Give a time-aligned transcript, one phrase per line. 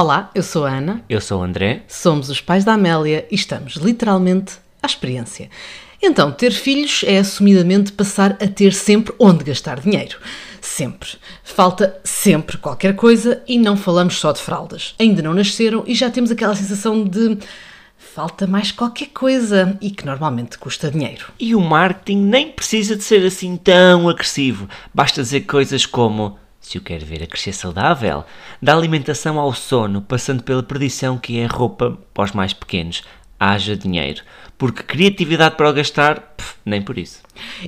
[0.00, 1.02] Olá, eu sou a Ana.
[1.08, 1.82] Eu sou o André.
[1.88, 5.50] Somos os pais da Amélia e estamos literalmente à experiência.
[6.00, 10.16] Então, ter filhos é assumidamente passar a ter sempre onde gastar dinheiro.
[10.60, 11.08] Sempre.
[11.42, 14.94] Falta sempre qualquer coisa e não falamos só de fraldas.
[15.00, 17.36] Ainda não nasceram e já temos aquela sensação de
[17.96, 21.26] falta mais qualquer coisa e que normalmente custa dinheiro.
[21.40, 24.68] E o marketing nem precisa de ser assim tão agressivo.
[24.94, 28.24] Basta dizer coisas como se o quer ver a crescer saudável,
[28.60, 33.02] da alimentação ao sono, passando pela perdição que é roupa para os mais pequenos.
[33.40, 34.22] Haja dinheiro.
[34.58, 37.22] Porque criatividade para o gastar, pff, nem por isso.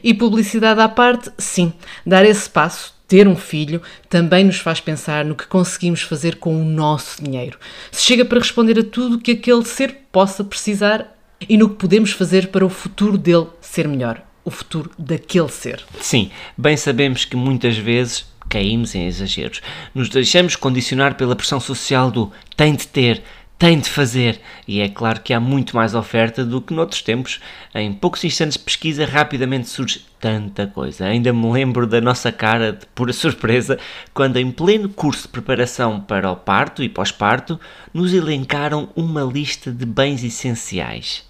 [0.05, 1.73] E publicidade à parte, sim.
[2.05, 6.61] Dar esse passo, ter um filho, também nos faz pensar no que conseguimos fazer com
[6.61, 7.59] o nosso dinheiro.
[7.91, 11.17] Se chega para responder a tudo que aquele ser possa precisar
[11.49, 14.21] e no que podemos fazer para o futuro dele ser melhor.
[14.45, 15.83] O futuro daquele ser.
[16.01, 19.63] Sim, bem sabemos que muitas vezes caímos em exageros.
[19.95, 23.23] Nos deixamos condicionar pela pressão social do tem de ter,
[23.57, 24.41] tem de fazer.
[24.67, 27.41] E é claro que há muito mais oferta do que noutros tempos.
[27.75, 31.05] Em poucos instantes de pesquisa, rapidamente surge tanta coisa.
[31.05, 33.79] Ainda me lembro da nossa cara de pura surpresa
[34.13, 37.61] quando, em pleno curso de preparação para o parto e pós-parto,
[37.95, 41.29] nos elencaram uma lista de bens essenciais.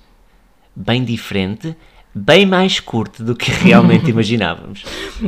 [0.74, 1.76] Bem diferente
[2.14, 4.84] bem mais curto do que realmente imaginávamos.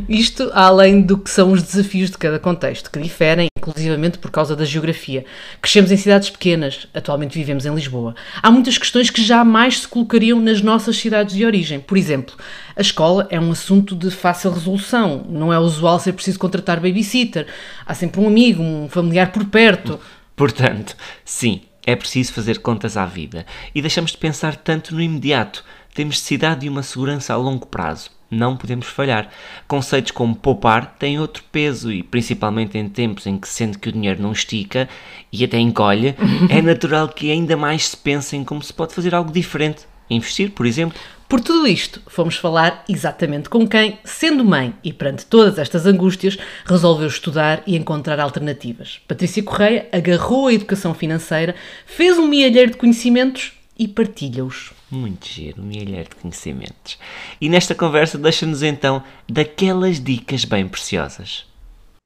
[0.08, 4.56] Isto além do que são os desafios de cada contexto, que diferem inclusivamente por causa
[4.56, 5.24] da geografia.
[5.60, 8.14] Crescemos em cidades pequenas, atualmente vivemos em Lisboa.
[8.42, 11.78] Há muitas questões que jamais se colocariam nas nossas cidades de origem.
[11.78, 12.34] Por exemplo,
[12.76, 15.24] a escola é um assunto de fácil resolução.
[15.28, 17.46] Não é usual ser preciso contratar babysitter.
[17.86, 20.00] Há sempre um amigo, um familiar por perto.
[20.34, 23.46] Portanto, sim, é preciso fazer contas à vida.
[23.74, 28.10] E deixamos de pensar tanto no imediato temos necessidade de uma segurança a longo prazo.
[28.30, 29.28] Não podemos falhar.
[29.68, 33.92] Conceitos como poupar têm outro peso e, principalmente em tempos em que sente que o
[33.92, 34.88] dinheiro não estica
[35.30, 36.14] e até encolhe,
[36.48, 39.86] é natural que ainda mais se pense em como se pode fazer algo diferente.
[40.08, 40.98] Investir, por exemplo.
[41.28, 46.36] Por tudo isto, fomos falar exatamente com quem, sendo mãe e perante todas estas angústias,
[46.66, 49.00] resolveu estudar e encontrar alternativas.
[49.08, 51.54] Patrícia Correia agarrou a educação financeira,
[51.86, 54.72] fez um mielheiro de conhecimentos e partilha-os.
[54.88, 56.96] Muito giro, um milhar de conhecimentos.
[57.40, 61.44] E nesta conversa deixa-nos então daquelas dicas bem preciosas.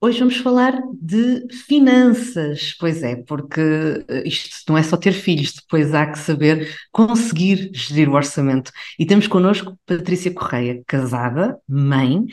[0.01, 3.61] Hoje vamos falar de finanças, pois é, porque
[4.09, 8.71] eh, isto não é só ter filhos, depois há que saber conseguir gerir o orçamento.
[8.99, 12.25] E temos connosco Patrícia Correia, casada, mãe,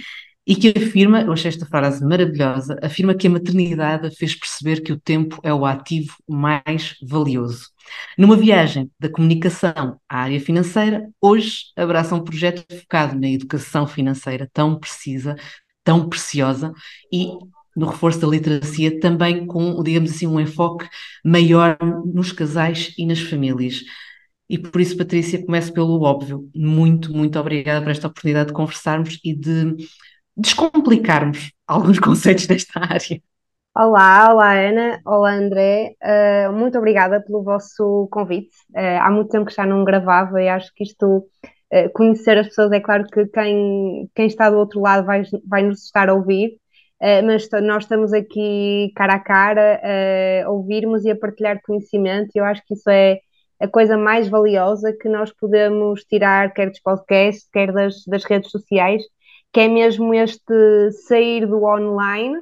[0.46, 4.82] e que afirma, eu achei esta frase maravilhosa, afirma que a maternidade a fez perceber
[4.82, 7.70] que o tempo é o ativo mais valioso.
[8.18, 14.50] Numa viagem da comunicação à área financeira, hoje abraça um projeto focado na educação financeira
[14.52, 15.36] tão precisa,
[15.84, 16.74] tão preciosa
[17.12, 17.30] e
[17.76, 20.88] no reforço da literacia, também com, digamos assim, um enfoque
[21.26, 23.82] maior nos casais e nas famílias.
[24.50, 26.50] E por isso, Patrícia, começo pelo óbvio.
[26.54, 29.76] Muito, muito obrigada por esta oportunidade de conversarmos e de
[30.36, 33.22] descomplicarmos alguns conceitos desta área.
[33.76, 38.56] Olá, olá Ana, olá André, uh, muito obrigada pelo vosso convite.
[38.70, 41.26] Uh, há muito tempo que já não gravava e acho que isto,
[41.74, 45.64] uh, conhecer as pessoas, é claro que quem, quem está do outro lado vai, vai
[45.64, 46.58] nos estar a ouvir,
[47.26, 49.82] mas nós estamos aqui cara a cara
[50.46, 52.30] a ouvirmos e a partilhar conhecimento.
[52.34, 53.20] E eu acho que isso é
[53.60, 58.52] a coisa mais valiosa que nós podemos tirar, quer dos podcasts, quer das, das redes
[58.52, 59.04] sociais,
[59.54, 62.36] que é mesmo este sair do online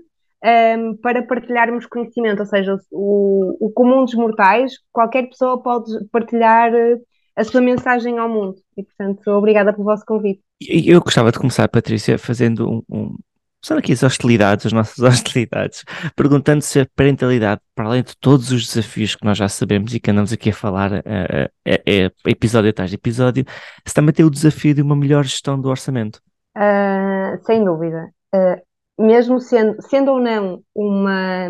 [0.44, 6.74] um, para partilharmos conhecimento, ou seja, o, o comum dos mortais, qualquer pessoa pode partilhar
[6.74, 6.98] eh,
[7.36, 8.56] a sua mensagem ao mundo.
[8.76, 10.42] E, portanto, obrigada pelo vosso convite.
[10.60, 13.16] Eu gostava de começar, Patrícia, fazendo um, um
[13.64, 15.84] são aqui as hostilidades, as nossas hostilidades,
[16.16, 20.00] perguntando se a parentalidade, para além de todos os desafios que nós já sabemos e
[20.00, 23.46] que andamos aqui a falar é, é, episódio atrás de episódio,
[23.86, 26.20] se também tem o desafio de uma melhor gestão do orçamento.
[26.56, 28.14] Uh, sem dúvida.
[28.34, 28.62] Uh,
[29.02, 31.50] mesmo sendo, sendo ou não uma,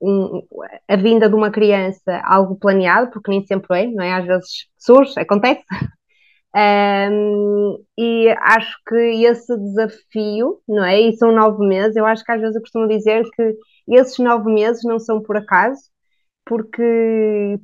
[0.00, 0.42] um,
[0.88, 4.12] a vinda de uma criança algo planeado, porque nem sempre é, não é?
[4.12, 5.64] Às vezes surge, acontece.
[6.58, 8.96] Um, e acho que
[9.26, 10.98] esse desafio, não é?
[11.02, 13.54] E são nove meses, eu acho que às vezes eu costumo dizer que
[13.88, 15.82] esses nove meses não são por acaso,
[16.46, 16.82] porque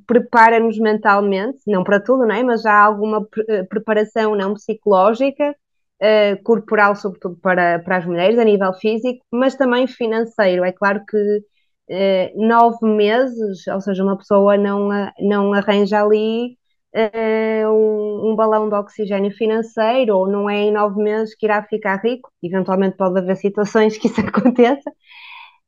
[0.07, 2.43] prepara-nos mentalmente, não para tudo, não é?
[2.43, 3.27] Mas há alguma
[3.71, 5.55] preparação não psicológica
[6.03, 10.65] uh, corporal, sobretudo para, para as mulheres, a nível físico, mas também financeiro.
[10.65, 14.89] É claro que uh, nove meses, ou seja, uma pessoa não,
[15.21, 16.57] não arranja ali
[16.95, 21.63] uh, um, um, balão de oxigênio financeiro, ou não é em nove meses que irá
[21.63, 24.91] ficar rico, eventualmente pode haver situações que isso aconteça,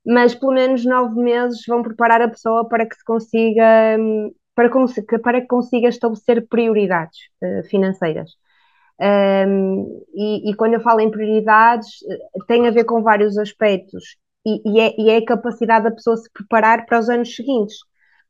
[0.07, 3.97] mas pelo menos nove meses vão preparar a pessoa para que se consiga
[4.55, 4.71] para,
[5.23, 7.19] para que consiga estabelecer prioridades
[7.71, 8.31] financeiras.
[9.01, 11.89] Um, e, e, quando eu falo em prioridades,
[12.47, 16.17] tem a ver com vários aspectos, e, e, é, e, é, a capacidade da pessoa
[16.17, 17.77] se preparar para os anos seguintes,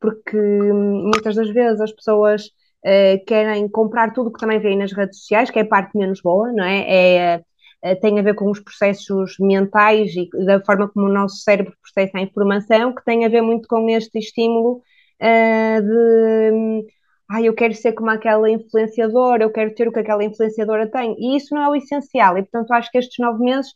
[0.01, 4.93] porque hum, muitas das vezes as pessoas uh, querem comprar tudo que também vem nas
[4.93, 7.37] redes sociais, que é a parte menos boa, não é?
[7.37, 7.43] é
[7.85, 11.75] uh, tem a ver com os processos mentais e da forma como o nosso cérebro
[11.83, 14.83] processa a informação, que tem a ver muito com este estímulo
[15.21, 16.87] uh, de
[17.35, 21.17] ah, eu quero ser como aquela influenciadora, eu quero ter o que aquela influenciadora tem,
[21.19, 23.73] e isso não é o essencial, e portanto acho que estes nove meses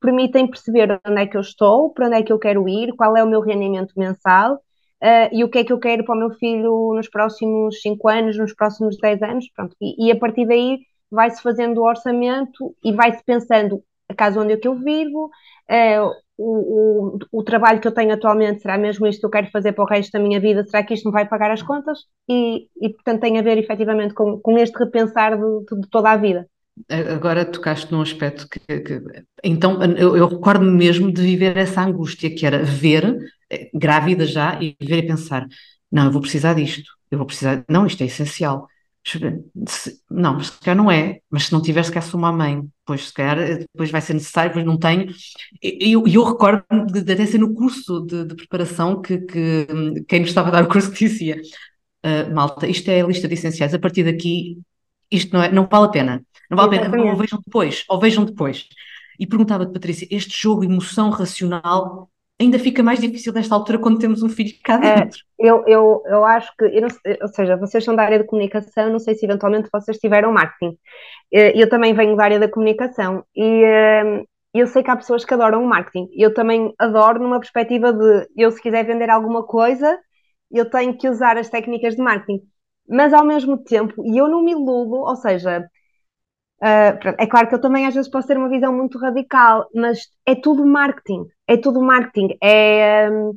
[0.00, 3.14] permitem perceber onde é que eu estou, para onde é que eu quero ir, qual
[3.14, 6.18] é o meu rendimento mensal, uh, e o que é que eu quero para o
[6.18, 10.46] meu filho nos próximos cinco anos, nos próximos dez anos, pronto, e, e a partir
[10.46, 10.78] daí
[11.10, 16.10] vai-se fazendo o orçamento e vai-se pensando a casa onde é que eu vivo, uh,
[16.38, 19.84] o, o, trabalho que eu tenho atualmente será mesmo isto que eu quero fazer para
[19.84, 20.64] o resto da minha vida?
[20.64, 21.98] Será que isto me vai pagar as contas?
[22.28, 26.16] E, e portanto, tem a ver efetivamente com, com este repensar de, de toda a
[26.16, 26.48] vida.
[27.14, 29.02] Agora tocaste num aspecto que, que
[29.44, 33.18] então eu, eu recordo-me mesmo de viver essa angústia que era ver,
[33.50, 35.46] eh, grávida já, e ver e pensar:
[35.90, 38.66] não, eu vou precisar disto, eu vou precisar, não, isto é essencial.
[40.08, 43.08] Não, se calhar não é, mas se não tiver, se calhar sou uma mãe, pois
[43.08, 45.12] se calhar eh, depois vai ser necessário, pois não tenho.
[45.62, 49.66] E eu, eu, recordo de, de até ser no curso de, de preparação que, que,
[50.08, 51.40] quem nos estava a dar o curso dizia:
[52.04, 54.58] uh, malta, isto é a lista de essenciais, a partir daqui
[55.10, 58.00] isto não, é, não vale a pena, não vale a pena, ou vejam depois, ou
[58.00, 58.66] vejam depois.
[59.18, 62.10] E perguntava-te, Patrícia, este jogo emoção racional
[62.42, 65.20] ainda fica mais difícil nesta altura quando temos um filho cá dentro.
[65.40, 66.88] É, eu, eu, eu acho que, eu não,
[67.20, 70.76] ou seja, vocês são da área de comunicação, não sei se eventualmente vocês tiveram marketing.
[71.30, 74.24] Eu também venho da área da comunicação e eh,
[74.54, 76.08] eu sei que há pessoas que adoram o marketing.
[76.14, 79.98] Eu também adoro numa perspectiva de eu, se quiser vender alguma coisa,
[80.50, 82.42] eu tenho que usar as técnicas de marketing.
[82.88, 85.66] Mas ao mesmo tempo, e eu não me iludo, ou seja,
[86.62, 89.98] Uh, é claro que eu também às vezes posso ter uma visão muito radical, mas
[90.24, 92.36] é tudo marketing, é tudo marketing.
[92.42, 93.32] É, um,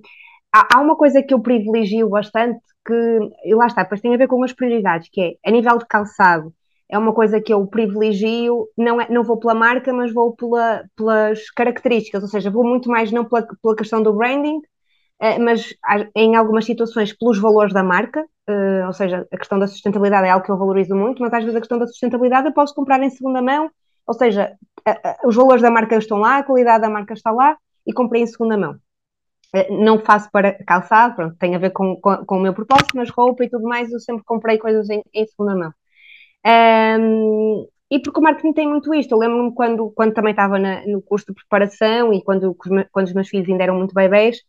[0.54, 4.18] há, há, uma coisa que eu privilegio bastante, que e lá está, depois tem a
[4.18, 6.54] ver com as prioridades, que é a nível de calçado,
[6.90, 10.84] é uma coisa que eu privilegio, não, é, não vou pela marca, mas vou pela,
[10.96, 15.74] pelas características, ou seja, vou muito mais não pela, pela questão do branding, uh, mas
[16.16, 20.30] em algumas situações pelos valores da marca, uh, ou seja, a questão da sustentabilidade é
[20.30, 23.02] algo que eu valorizo muito, mas às vezes a questão da sustentabilidade eu posso comprar
[23.02, 23.70] em segunda mão,
[24.08, 24.54] ou seja,
[25.26, 28.28] os valores da marca estão lá, a qualidade da marca está lá e comprei em
[28.28, 28.78] segunda mão.
[29.56, 32.96] Uh, não faço para calçado, pronto, tem a ver com, com, com, o meu propósito,
[32.96, 35.74] mas roupa e tudo mais, eu sempre comprei coisas em, em segunda mão.
[36.46, 39.12] Um, e porque o marketing tem muito isto.
[39.14, 42.56] Eu lembro-me quando, quando também estava na, no curso de preparação e quando,
[42.92, 44.42] quando os meus filhos ainda eram muito bebês,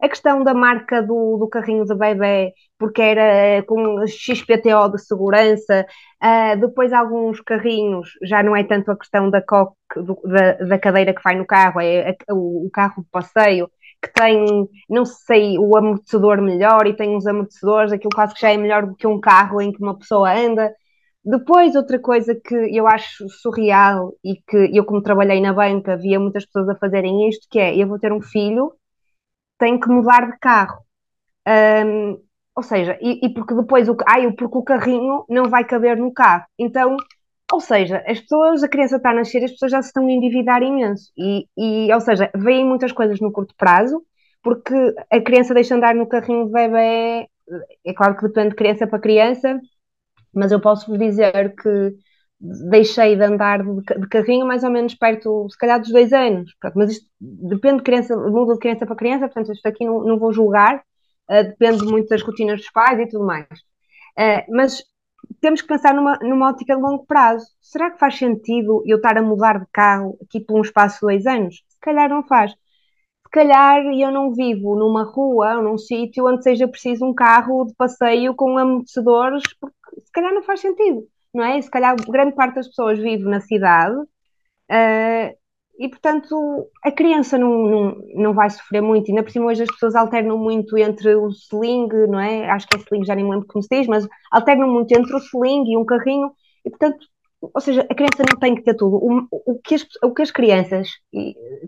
[0.00, 5.00] a questão da marca do, do carrinho de bebê, porque era eh, com XPTO de
[5.00, 5.86] segurança,
[6.22, 10.78] uh, depois alguns carrinhos, já não é tanto a questão da coque, do, da, da,
[10.78, 13.70] cadeira que vai no carro, é a, o, o carro de passeio,
[14.02, 18.52] que tem, não sei, o amortecedor melhor e tem uns amortecedores, aquilo quase que já
[18.52, 20.72] é melhor do que um carro em que uma pessoa anda.
[21.24, 26.20] Depois, outra coisa que eu acho surreal e que eu, como trabalhei na banca, via
[26.20, 28.72] muitas pessoas a fazerem isto, que é, eu vou ter um filho
[29.58, 30.82] tem que mudar de carro.
[31.46, 32.20] Um,
[32.56, 36.12] ou seja, e, e, porque depois o, ai, porque o carrinho não vai caber no
[36.12, 36.44] carro.
[36.58, 36.96] Então,
[37.52, 40.12] ou seja, as pessoas, a criança está a nascer, as pessoas já se estão a
[40.12, 41.12] endividar imenso.
[41.16, 44.02] E, e, ou seja, veem muitas coisas no curto prazo,
[44.42, 44.74] porque
[45.10, 47.28] a criança deixa andar no carrinho de bebê,
[47.84, 49.60] é claro que depende de criança para criança,
[50.34, 51.94] mas eu posso vos dizer que
[52.44, 56.54] deixei de andar de carrinho mais ou menos perto, se calhar, dos dois anos.
[56.60, 60.04] Pronto, mas isto depende de criança, muda de criança para criança, portanto, isto aqui não,
[60.04, 60.82] não vou julgar,
[61.30, 63.46] uh, depende muito das rotinas dos pais e tudo mais.
[64.18, 64.82] Uh, mas
[65.40, 67.46] temos que pensar numa, numa ótica de longo prazo.
[67.62, 71.00] Será que faz sentido eu estar a mudar de carro aqui por um espaço de
[71.00, 71.56] dois anos?
[71.68, 72.52] Se calhar não faz.
[72.52, 77.64] Se calhar eu não vivo numa rua ou num sítio onde seja preciso um carro
[77.64, 79.74] de passeio com amortecedores, porque
[80.04, 81.60] se calhar não faz sentido não é?
[81.60, 85.36] Se calhar grande parte das pessoas vive na cidade uh,
[85.78, 89.10] e, portanto, a criança não, não, não vai sofrer muito.
[89.10, 92.48] Ainda por cima, hoje as pessoas alternam muito entre o sling, não é?
[92.50, 95.14] Acho que é sling, já nem me lembro como se diz, mas alternam muito entre
[95.14, 96.32] o sling e um carrinho
[96.64, 97.06] e, portanto,
[97.40, 98.96] ou seja, a criança não tem que ter tudo.
[98.96, 100.88] O, o, que, as, o que as crianças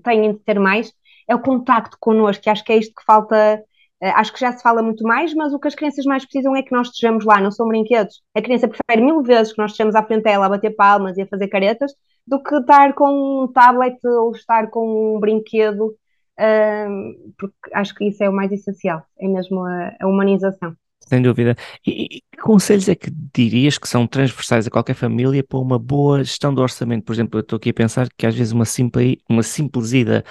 [0.05, 0.93] têm de ter mais
[1.29, 3.63] é o contacto connosco, que acho que é isto que falta
[4.03, 6.63] acho que já se fala muito mais, mas o que as crianças mais precisam é
[6.63, 8.23] que nós estejamos lá, não são brinquedos.
[8.35, 11.23] A criança prefere mil vezes que nós estejamos à frente dela a bater palmas e
[11.23, 11.93] a fazer caretas
[12.27, 15.95] do que estar com um tablet ou estar com um brinquedo
[16.39, 20.75] uh, porque acho que isso é o mais essencial, é mesmo a, humanização.
[21.01, 21.55] Sem dúvida.
[21.87, 25.79] E, e, que conselhos é que dirias que são transversais a qualquer família para uma
[25.79, 27.05] boa gestão do orçamento?
[27.05, 30.25] Por exemplo, eu estou aqui a pensar que às vezes uma simples, uma simples ida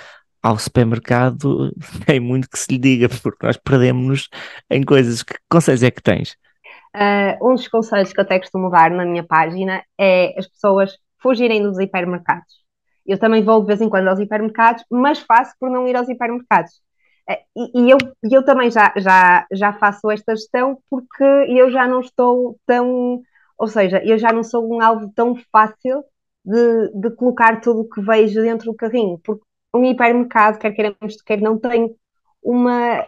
[0.45, 1.73] ao supermercado
[2.05, 4.29] tem muito que se lhe diga, porque nós perdemos-nos
[4.69, 5.23] em coisas.
[5.23, 6.37] Que conselhos é que tens?
[6.95, 10.97] Uh, um dos conselhos que eu até costumo dar na minha página é as pessoas
[11.19, 12.63] fugirem dos hipermercados.
[13.07, 16.07] Eu também vou de vez em quando aos hipermercados, mas faço por não ir aos
[16.07, 16.73] hipermercados.
[17.27, 17.97] Uh, e, e eu,
[18.31, 23.19] eu também já, já, já faço esta gestão porque eu já não estou tão.
[23.57, 26.03] Ou seja, eu já não sou um alvo tão fácil
[26.45, 29.43] de, de colocar tudo o que vejo dentro do carrinho, porque
[29.75, 31.95] um hipermercado, quer queiramos, quer não, tem
[32.41, 33.05] uma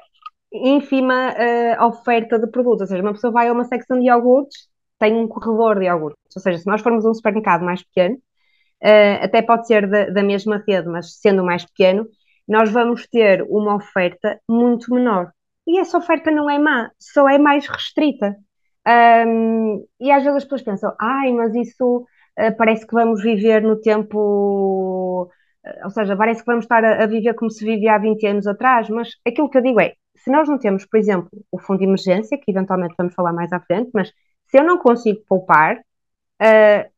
[0.53, 2.81] ínfima uh, oferta de produtos.
[2.81, 4.67] Ou seja, uma pessoa vai a uma secção de iogurtes,
[4.99, 6.35] tem um corredor de iogurtes.
[6.35, 10.09] Ou seja, se nós formos a um supermercado mais pequeno, uh, até pode ser da,
[10.09, 12.07] da mesma rede, mas sendo mais pequeno,
[12.47, 15.31] nós vamos ter uma oferta muito menor.
[15.67, 18.35] E essa oferta não é má, só é mais restrita.
[18.87, 22.05] Um, e às vezes as pessoas pensam, ai, mas isso
[22.39, 25.29] uh, parece que vamos viver no tempo
[25.83, 28.47] ou seja, parece que vamos estar a, a, viver como se vivia há 20 anos
[28.47, 31.79] atrás, mas aquilo que eu digo é, se nós não temos, por exemplo, o fundo
[31.79, 34.11] de emergência, que eventualmente vamos falar mais à frente, mas
[34.47, 36.89] se eu não consigo poupar, uh,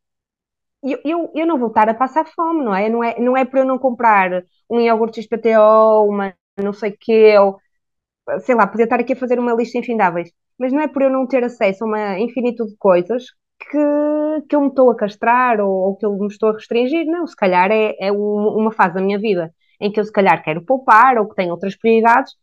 [0.83, 2.89] eu, eu, eu, não vou estar a passar fome, não é?
[2.89, 6.97] Não é, não é por eu não comprar um iogurte XPTO, uma não sei o
[6.99, 7.59] quê, ou
[8.41, 11.09] sei lá, podia estar aqui a fazer uma lista infindáveis, mas não é por eu
[11.09, 13.25] não ter acesso a uma infinitude de coisas
[13.59, 13.77] que,
[14.41, 17.05] que eu me estou a castrar ou, ou, que eu me estou a restringir.
[17.05, 20.43] Não, se calhar é, é uma fase da minha vida em que eu se calhar
[20.43, 22.33] quero poupar ou que tenho outras prioridades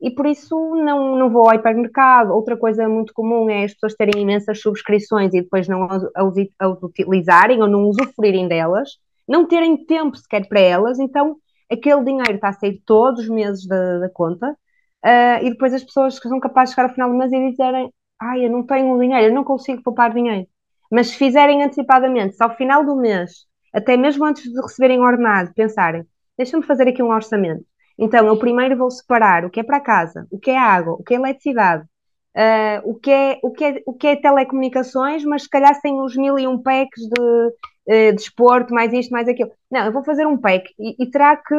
[0.00, 2.32] e por isso não, não vou ao hipermercado.
[2.32, 6.82] Outra coisa muito comum é as pessoas terem imensas subscrições e depois não as, as
[6.82, 8.90] utilizarem ou não usufruírem delas,
[9.26, 11.36] não terem tempo sequer para elas, então
[11.70, 15.82] aquele dinheiro está a sair todos os meses da, da conta uh, e depois as
[15.82, 18.64] pessoas que são capazes de chegar ao final do mês e dizerem ai, eu não
[18.64, 20.46] tenho dinheiro, eu não consigo poupar dinheiro.
[20.94, 25.52] Mas se fizerem antecipadamente, se ao final do mês, até mesmo antes de receberem ordenado,
[25.52, 26.06] pensarem,
[26.38, 27.64] deixa-me fazer aqui um orçamento.
[27.98, 31.02] Então, eu primeiro vou separar o que é para casa, o que é água, o
[31.02, 35.42] que é eletricidade, uh, o, que é, o, que é, o que é telecomunicações, mas
[35.42, 39.50] se calhar sem os mil e um packs de uh, desporto, mais isto, mais aquilo.
[39.68, 41.56] Não, eu vou fazer um pack e, e terá que.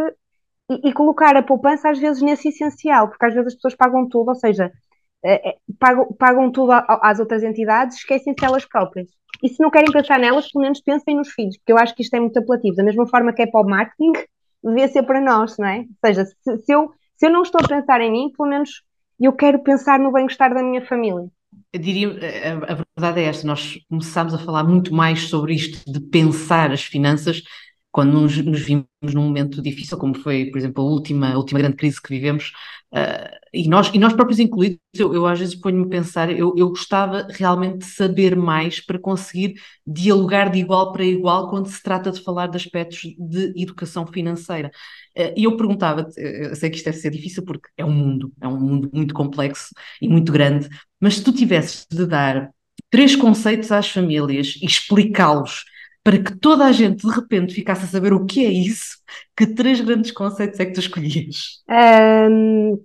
[0.71, 4.07] E, e, colocar a poupança às vezes nesse essencial, porque às vezes as pessoas pagam
[4.07, 4.71] tudo, ou seja,
[5.25, 9.09] uh, pagam, pagam tudo às outras entidades, esquecem-se elas próprias.
[9.43, 12.01] E se não querem pensar nelas, pelo menos pensem nos filhos, porque eu acho que
[12.01, 12.75] isto é muito apelativo.
[12.75, 14.13] Da mesma forma que é para o marketing,
[14.63, 15.79] devia ser para nós, não é?
[15.79, 18.81] Ou seja, se, se, eu, se eu não estou a pensar em mim, pelo menos
[19.19, 21.29] eu quero pensar no bem-estar da minha família.
[21.71, 25.89] Eu diria, a, a verdade é esta, nós começámos a falar muito mais sobre isto
[25.89, 27.41] de pensar as finanças
[27.95, 31.61] quando nos, nos, vimos num momento difícil, como foi, por exemplo, a última, a última
[31.61, 32.51] grande crise que vivemos,
[32.93, 36.53] uh, e, nós, e nós próprios incluídos, eu, eu às vezes ponho-me a pensar, eu,
[36.57, 39.53] eu gostava realmente de saber mais para conseguir
[39.87, 44.69] dialogar de igual para igual quando se trata de falar de aspectos de educação financeira.
[45.17, 48.33] Uh, e eu perguntava-te, eu sei que isto deve ser difícil porque é um mundo,
[48.41, 49.69] é um mundo muito complexo
[50.01, 50.67] e muito grande,
[50.99, 52.49] mas se tu tivesses de dar
[52.89, 55.63] três conceitos às famílias e explicá-los
[56.05, 58.99] para que toda a gente de repente ficasse a saber o que é isso,
[59.35, 61.63] que três grandes conceitos é que tu escolhias?
[61.67, 62.75] Um,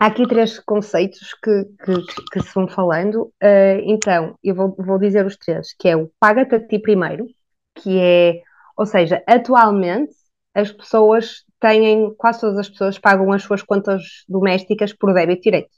[0.00, 1.94] há aqui três conceitos que, que,
[2.32, 3.32] que se vão falando.
[3.40, 7.28] Uh, então, eu vou, vou dizer os três, que é o paga-te a ti primeiro,
[7.76, 8.42] que é,
[8.76, 10.12] ou seja, atualmente
[10.52, 15.70] as pessoas têm, quase todas as pessoas pagam as suas contas domésticas por débito direito,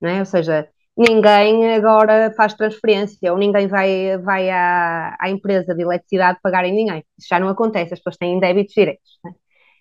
[0.00, 0.20] não é?
[0.20, 6.38] Ou seja, ninguém agora faz transferência ou ninguém vai, vai à, à empresa de eletricidade
[6.42, 7.04] pagar em ninguém.
[7.18, 9.18] Isso já não acontece, as pessoas têm débitos direitos.
[9.24, 9.32] Né?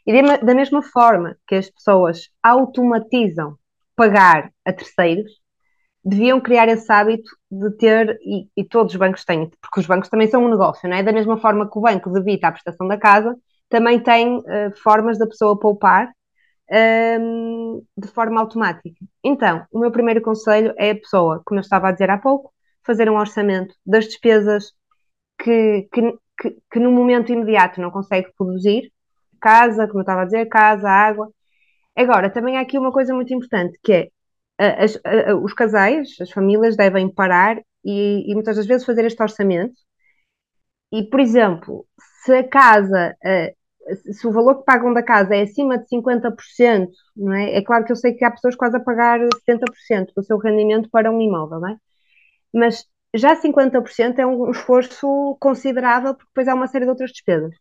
[0.06, 3.56] E de, da mesma forma que as pessoas automatizam
[3.96, 5.32] pagar a terceiros,
[6.04, 10.10] deviam criar esse hábito de ter, e, e, todos os bancos têm, porque os bancos
[10.10, 11.04] também são um negócio, não é?
[11.04, 13.36] Da mesma forma que o banco debita a prestação da casa,
[13.70, 14.44] também tem uh,
[14.82, 16.12] formas da pessoa poupar
[16.72, 19.06] um, de forma automática.
[19.24, 22.54] Então, o meu primeiro conselho é a pessoa, como eu estava a dizer há pouco,
[22.86, 24.72] fazer um orçamento das despesas
[25.40, 28.92] que, que, que, que no momento imediato não consegue produzir,
[29.42, 31.30] casa, como eu estava a dizer, casa, água.
[31.96, 34.10] Agora, também há aqui uma coisa muito importante, que é
[34.58, 35.00] as,
[35.44, 39.74] os casais, as famílias devem parar e, e, muitas das vezes fazer este orçamento.
[40.92, 41.86] E, por exemplo,
[42.24, 43.56] se a casa uh,
[44.12, 47.56] se o valor que pagam da casa é acima de 50%, não é?
[47.58, 50.90] É claro que eu sei que há pessoas quase a pagar 70% do seu rendimento
[50.90, 51.78] para um imóvel, não é?
[52.54, 52.86] Mas
[53.16, 57.56] já 50% é um esforço considerável, porque depois há uma série de outras despesas.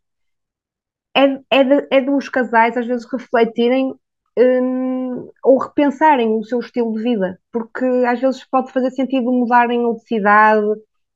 [1.16, 3.94] É, é, de, é dos casais, às vezes, refletirem
[4.38, 9.92] um, ou repensarem o seu estilo de vida, porque às vezes pode fazer sentido mudarem
[9.94, 10.66] de cidade,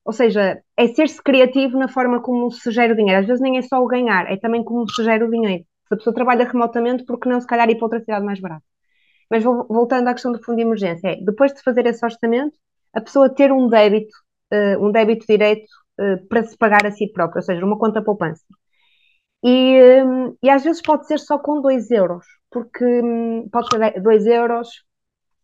[0.05, 3.21] ou seja, é ser-se criativo na forma como se gera o dinheiro.
[3.21, 5.65] Às vezes nem é só o ganhar, é também como se gera o dinheiro.
[5.89, 8.65] Se a pessoa trabalha remotamente, porque não se calhar ir para outra cidade mais barata?
[9.31, 12.57] Mas voltando à questão do fundo de emergência, é, depois de fazer esse orçamento,
[12.93, 14.15] a pessoa ter um débito,
[14.53, 15.67] uh, um débito direto
[16.01, 18.45] uh, para se pagar a si próprio, ou seja, uma conta poupança.
[19.43, 24.01] E, um, e às vezes pode ser só com 2 euros, porque um, pode ser
[24.01, 24.69] 2 euros.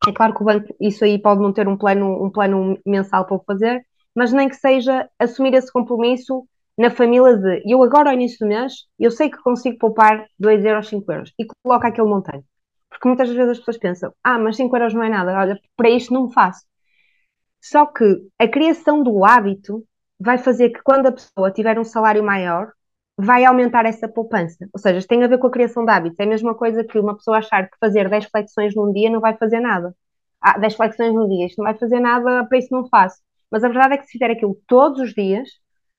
[0.09, 3.27] É claro que o banco, isso aí pode não ter um plano, um plano mensal
[3.27, 3.85] para o fazer,
[4.15, 8.49] mas nem que seja assumir esse compromisso na família de eu agora ao início do
[8.49, 12.47] mês, eu sei que consigo poupar 2 euros, 5 euros e coloca aquele montante.
[12.89, 15.91] Porque muitas vezes as pessoas pensam, ah, mas 5 euros não é nada, olha, para
[15.91, 16.65] isto não faço.
[17.63, 18.05] Só que
[18.39, 19.85] a criação do hábito
[20.19, 22.73] vai fazer que quando a pessoa tiver um salário maior,
[23.17, 24.67] vai aumentar essa poupança.
[24.73, 26.19] Ou seja, tem a ver com a criação de hábitos.
[26.19, 29.21] É a mesma coisa que uma pessoa achar que fazer 10 flexões num dia não
[29.21, 29.95] vai fazer nada.
[30.41, 33.21] Ah, 10 flexões num dia, isto não vai fazer nada, para isso não faço.
[33.51, 35.49] Mas a verdade é que se fizer aquilo todos os dias,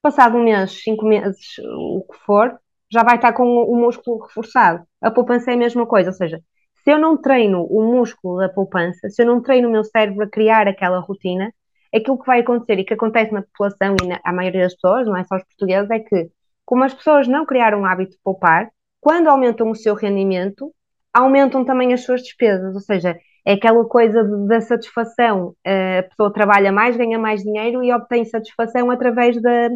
[0.00, 2.58] passado um mês, cinco meses, o que for,
[2.90, 4.84] já vai estar com o músculo reforçado.
[5.00, 6.40] A poupança é a mesma coisa, ou seja,
[6.84, 10.24] se eu não treino o músculo da poupança, se eu não treino o meu cérebro
[10.24, 11.52] a criar aquela rotina,
[11.94, 15.06] aquilo que vai acontecer e que acontece na população e na a maioria das pessoas,
[15.06, 16.30] não é só os portugueses, é que,
[16.64, 20.72] como as pessoas não criaram o hábito de poupar, quando aumentam o seu rendimento,
[21.14, 25.54] aumentam também as suas despesas, ou seja, é aquela coisa da satisfação.
[25.64, 29.68] Eh, a pessoa trabalha mais, ganha mais dinheiro e obtém satisfação através da,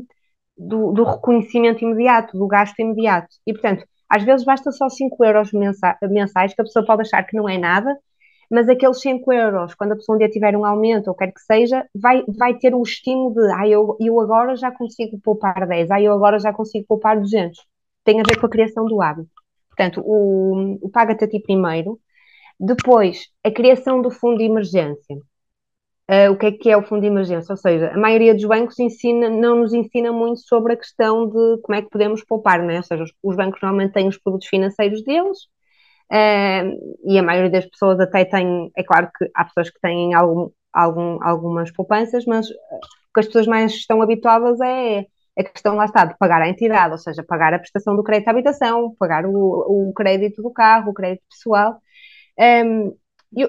[0.56, 3.28] do, do, reconhecimento imediato, do gasto imediato.
[3.46, 7.36] E, portanto, às vezes basta só 5 euros mensais, que a pessoa pode achar que
[7.36, 7.96] não é nada,
[8.50, 11.40] mas aqueles 5 euros, quando a pessoa um dia tiver um aumento, ou quer que
[11.40, 15.90] seja, vai, vai ter o estímulo de, ah, eu, eu agora já consigo poupar 10,
[15.90, 17.58] ah, eu agora já consigo poupar 200.
[18.04, 19.30] Tem a ver com a criação do hábito.
[19.68, 21.98] Portanto, o, o paga-te a ti primeiro,
[22.58, 25.16] depois, a criação do fundo de emergência.
[26.08, 27.52] Uh, o que é que é o fundo de emergência?
[27.52, 31.60] Ou seja, a maioria dos bancos ensina, não nos ensina muito sobre a questão de
[31.62, 32.76] como é que podemos poupar, né?
[32.76, 35.38] ou seja, os, os bancos normalmente têm os produtos financeiros deles
[36.12, 40.14] uh, e a maioria das pessoas até tem, é claro que há pessoas que têm
[40.14, 42.54] algum, algum, algumas poupanças, mas o
[43.12, 45.06] que as pessoas mais estão habituadas é
[45.38, 48.28] a questão lá está de pagar a entidade, ou seja, pagar a prestação do crédito
[48.28, 51.80] à habitação, pagar o, o crédito do carro, o crédito pessoal.
[52.38, 52.96] Um,
[53.36, 53.48] eu,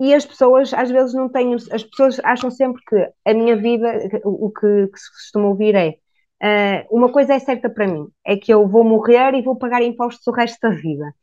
[0.00, 4.08] e as pessoas às vezes não têm, as pessoas acham sempre que a minha vida,
[4.24, 5.98] o que, que se costuma ouvir é
[6.42, 9.82] uh, uma coisa é certa para mim, é que eu vou morrer e vou pagar
[9.82, 11.14] impostos o resto da vida.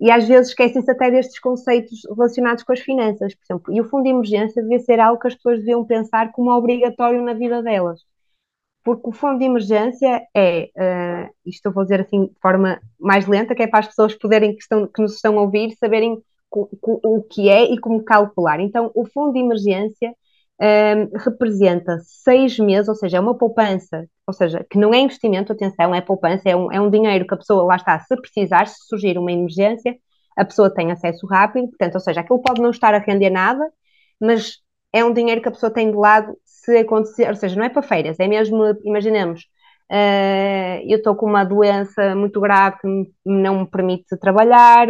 [0.00, 3.74] E às vezes esquecem-se até destes conceitos relacionados com as finanças, por exemplo.
[3.74, 7.22] E o fundo de emergência devia ser algo que as pessoas deviam pensar como obrigatório
[7.22, 8.00] na vida delas.
[8.82, 13.26] Porque o fundo de emergência é, uh, isto eu vou dizer assim de forma mais
[13.26, 16.18] lenta, que é para as pessoas poderem, que, estão, que nos estão a ouvir, saberem
[16.50, 18.60] o que é e como calcular.
[18.60, 20.14] Então, o fundo de emergência
[20.60, 25.52] um, representa seis meses, ou seja, é uma poupança, ou seja, que não é investimento,
[25.52, 28.66] atenção, é poupança, é um, é um dinheiro que a pessoa, lá está, se precisar,
[28.66, 29.96] se surgir uma emergência,
[30.36, 33.66] a pessoa tem acesso rápido, portanto, ou seja, aquilo pode não estar a render nada,
[34.20, 34.58] mas
[34.92, 37.68] é um dinheiro que a pessoa tem de lado se acontecer, ou seja, não é
[37.70, 39.42] para feiras, é mesmo, imaginemos,
[39.90, 44.88] uh, eu estou com uma doença muito grave que não me permite trabalhar,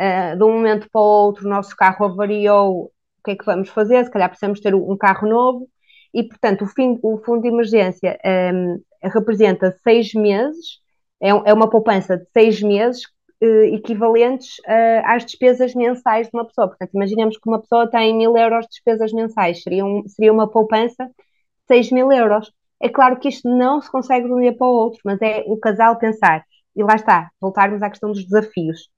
[0.00, 2.90] uh, de um momento para o outro o nosso carro avariou, o
[3.24, 4.04] que é que vamos fazer?
[4.04, 5.68] Se calhar precisamos ter um carro novo
[6.12, 8.18] e, portanto, o, fim, o fundo de emergência
[8.54, 10.78] um, representa seis meses,
[11.20, 13.02] é, é, uma poupança de seis meses
[13.42, 16.68] uh, equivalentes uh, às despesas mensais de uma pessoa.
[16.68, 20.48] Portanto, imaginemos que uma pessoa tem mil euros de despesas mensais, seria, um, seria uma
[20.48, 21.12] poupança de
[21.66, 22.52] seis mil euros.
[22.80, 25.42] É claro que isto não se consegue de um dia para o outro, mas é
[25.46, 26.44] o casal pensar.
[26.76, 28.88] E lá está, voltarmos à questão dos desafios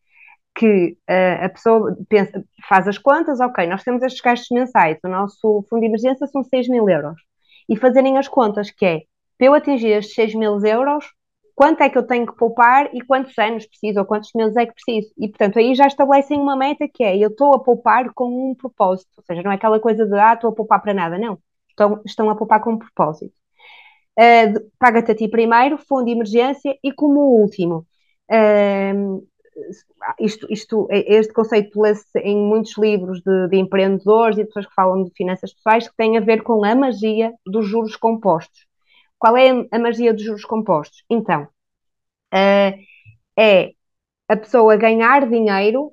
[0.56, 5.08] que uh, a pessoa pensa, faz as contas, ok, nós temos estes gastos mensais, o
[5.08, 7.20] nosso fundo de emergência são 6 mil euros.
[7.68, 9.00] E fazerem as contas, que é,
[9.36, 11.04] para eu atingir estes 6 mil euros,
[11.54, 14.66] quanto é que eu tenho que poupar e quantos anos preciso, ou quantos meses é
[14.66, 15.12] que preciso.
[15.18, 18.54] E, portanto, aí já estabelecem uma meta que é, eu estou a poupar com um
[18.54, 21.38] propósito, ou seja, não é aquela coisa de, ah, estou a poupar para nada, não.
[21.68, 23.34] Estão, estão a poupar com um propósito.
[24.18, 27.86] Uh, Paga-te a ti primeiro, fundo de emergência, e como último,
[28.30, 29.26] uh,
[30.20, 35.04] isto, isto, este conceito lê-se em muitos livros de, de, empreendedores e pessoas que falam
[35.04, 38.66] de finanças pessoais que tem a ver com a magia dos juros compostos.
[39.18, 41.04] Qual é a magia dos juros compostos?
[41.08, 41.44] Então,
[42.34, 42.78] uh,
[43.38, 43.72] é
[44.28, 45.86] a pessoa ganhar dinheiro,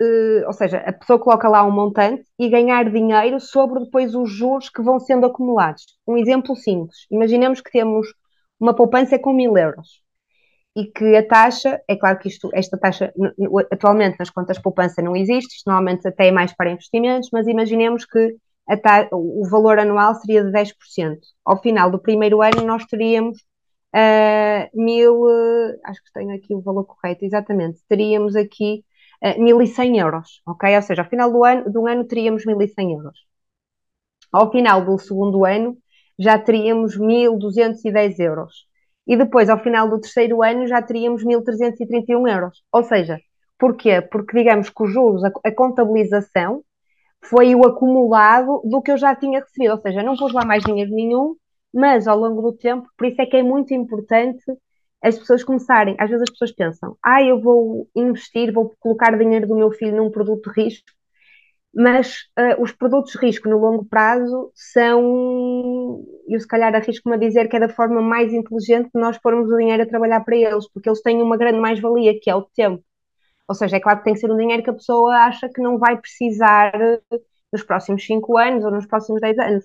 [0.00, 4.30] uh, ou seja, a pessoa coloca lá um montante e ganhar dinheiro sobre depois os
[4.30, 5.84] juros que vão sendo acumulados.
[6.06, 8.06] Um exemplo simples: imaginemos que temos
[8.60, 10.07] uma poupança com mil euros
[10.78, 13.12] e que a taxa, é claro que isto, esta taxa
[13.72, 18.04] atualmente nas contas poupança não existe, isto normalmente até é mais para investimentos, mas imaginemos
[18.06, 18.36] que
[18.80, 21.18] ta, o valor anual seria de 10%.
[21.44, 23.38] Ao final do primeiro ano nós teríamos
[23.92, 28.84] uh, mil, uh, acho que tenho aqui o valor correto, exatamente, teríamos aqui
[29.24, 30.76] uh, 1.100 euros, ok?
[30.76, 33.18] Ou seja, ao final do ano, do ano teríamos 1.100 euros.
[34.32, 35.76] Ao final do segundo ano
[36.16, 38.67] já teríamos 1.210 euros
[39.08, 42.62] e depois, ao final do terceiro ano, já teríamos 1.331 euros.
[42.70, 43.18] Ou seja,
[43.58, 44.02] porquê?
[44.02, 46.62] Porque digamos que os juros, a, a, contabilização,
[47.24, 49.72] foi o acumulado do que eu já tinha recebido.
[49.72, 51.34] Ou seja, não pus lá mais dinheiro nenhum,
[51.72, 54.44] mas ao longo do tempo, por isso é que é muito importante
[55.02, 55.96] as pessoas começarem.
[55.98, 59.96] Às vezes as pessoas pensam, ah, eu vou investir, vou colocar dinheiro do meu filho
[59.96, 60.97] num produto de risco
[61.78, 67.18] mas uh, os produtos de risco no longo prazo são, eu se calhar arrisco-me a
[67.18, 70.36] dizer que é da forma mais inteligente de nós pormos o dinheiro a trabalhar para
[70.36, 72.82] eles, porque eles têm uma grande mais-valia, que é o tempo.
[73.48, 75.62] Ou seja, é claro que tem que ser um dinheiro que a pessoa acha que
[75.62, 76.72] não vai precisar
[77.52, 79.64] nos próximos 5 anos ou nos próximos 10 anos.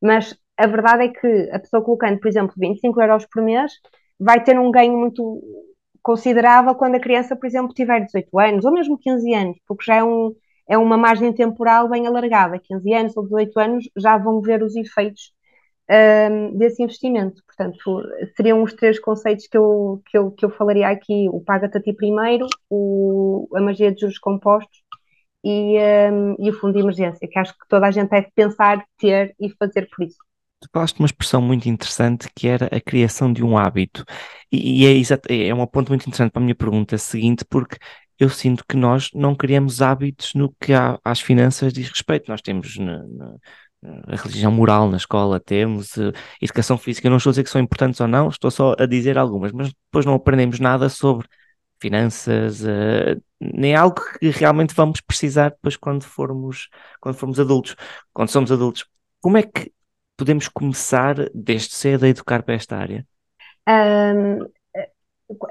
[0.00, 3.72] Mas a verdade é que a pessoa colocando, por exemplo, 25 euros por mês,
[4.20, 5.42] vai ter um ganho muito
[6.00, 9.96] considerável quando a criança, por exemplo, tiver 18 anos ou mesmo 15 anos, porque já
[9.96, 10.32] é um
[10.70, 14.76] é uma margem temporal bem alargada, 15 anos ou 18 anos já vão ver os
[14.76, 15.32] efeitos
[15.90, 17.42] um, desse investimento.
[17.44, 18.02] Portanto,
[18.36, 21.82] seriam os três conceitos que eu, que eu, que eu falaria aqui: o paga-te a
[21.82, 24.78] ti primeiro, o, a magia de juros compostos
[25.44, 25.76] e,
[26.12, 29.34] um, e o fundo de emergência, que acho que toda a gente deve pensar, ter
[29.40, 30.18] e fazer por isso.
[30.60, 34.04] Tu falaste uma expressão muito interessante que era a criação de um hábito.
[34.52, 37.76] E, e é, exato, é um ponto muito interessante para a minha pergunta seguinte, porque
[38.20, 42.30] eu sinto que nós não criamos hábitos no que às finanças diz respeito.
[42.30, 43.34] Nós temos na, na,
[44.08, 47.06] a religião moral na escola, temos uh, educação física.
[47.06, 49.52] Eu não estou a dizer que são importantes ou não, estou só a dizer algumas,
[49.52, 51.26] mas depois não aprendemos nada sobre
[51.80, 56.68] finanças, uh, nem algo que realmente vamos precisar depois quando formos,
[57.00, 57.74] quando formos adultos.
[58.12, 58.84] Quando somos adultos,
[59.18, 59.72] como é que
[60.14, 63.06] podemos começar desde cedo a educar para esta área?
[63.66, 64.44] Um,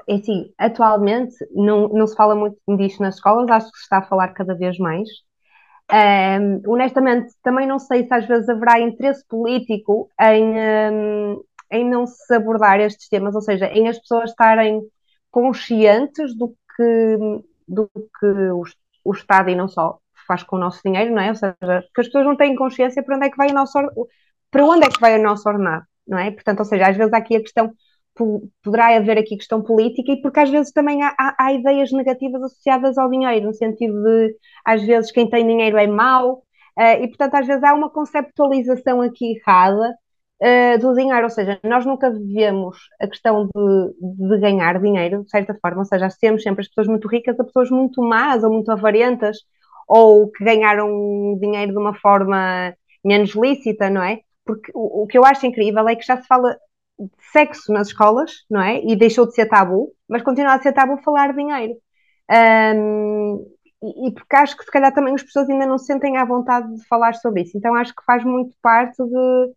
[0.08, 4.02] assim, atualmente não, não se fala muito disto nas escolas, acho que se está a
[4.02, 5.08] falar cada vez mais.
[5.92, 10.54] Um, honestamente, também não sei se às vezes haverá interesse político em,
[10.92, 14.80] um, em não se abordar estes temas, ou seja, em as pessoas estarem
[15.30, 17.16] conscientes do que,
[17.66, 17.90] do
[18.20, 18.62] que o,
[19.04, 21.30] o Estado e não só faz com o nosso dinheiro, não é?
[21.30, 21.56] Ou seja,
[21.94, 23.72] que as pessoas não têm consciência para onde é que vai o nosso
[24.50, 26.30] para onde é que vai o nosso ordenado, não é?
[26.30, 27.72] Portanto, ou seja, às vezes há aqui a questão
[28.62, 32.42] poderá haver aqui questão política e porque às vezes também há, há, há, ideias negativas
[32.42, 36.42] associadas ao dinheiro, no sentido de às vezes quem tem dinheiro é mau,
[36.78, 39.94] uh, e portanto às vezes há uma conceptualização aqui errada
[40.42, 45.30] uh, do dinheiro, ou seja, nós nunca vivemos a questão de, de, ganhar dinheiro, de
[45.30, 48.52] certa forma, ou seja, temos sempre as pessoas muito ricas a pessoas muito más ou
[48.52, 49.38] muito avarentas,
[49.88, 54.20] ou que ganharam dinheiro de uma forma menos lícita, não é?
[54.44, 56.56] Porque o, o que eu acho incrível é que já se fala
[57.32, 58.80] sexo nas escolas, não é?
[58.84, 61.74] E deixou de ser tabu, mas continua a ser tabu falar dinheiro.
[62.30, 63.46] Um,
[63.82, 66.24] e, e, porque acho que se calhar também as pessoas ainda não se sentem à
[66.24, 67.56] vontade de falar sobre isso.
[67.56, 69.54] Então acho que faz muito parte de,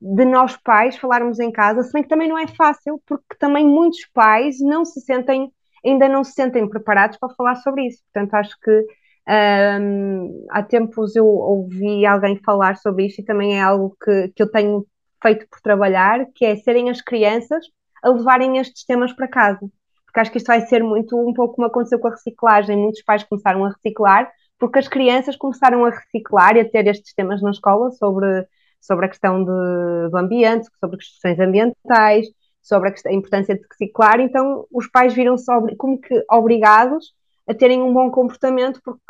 [0.00, 3.66] de nós pais falarmos em casa, se bem que também não é fácil, porque também
[3.66, 5.52] muitos pais não se sentem,
[5.84, 8.02] ainda não se sentem preparados para falar sobre isso.
[8.12, 8.86] Portanto, acho que
[9.28, 14.42] um, há tempos eu ouvi alguém falar sobre isto e também é algo que, que
[14.42, 14.86] eu tenho
[15.26, 17.66] feito por trabalhar, que é serem as crianças
[18.02, 19.60] a levarem estes temas para casa.
[20.04, 22.76] Porque acho que isto vai ser muito um pouco como aconteceu com a reciclagem.
[22.76, 27.12] Muitos pais começaram a reciclar porque as crianças começaram a reciclar e a ter estes
[27.12, 28.46] temas na escola sobre,
[28.80, 32.26] sobre a questão de, do ambiente, sobre questões ambientais,
[32.62, 34.20] sobre a, questão, a importância de reciclar.
[34.20, 37.12] Então, os pais viram-se como que obrigados
[37.46, 39.02] a terem um bom comportamento porque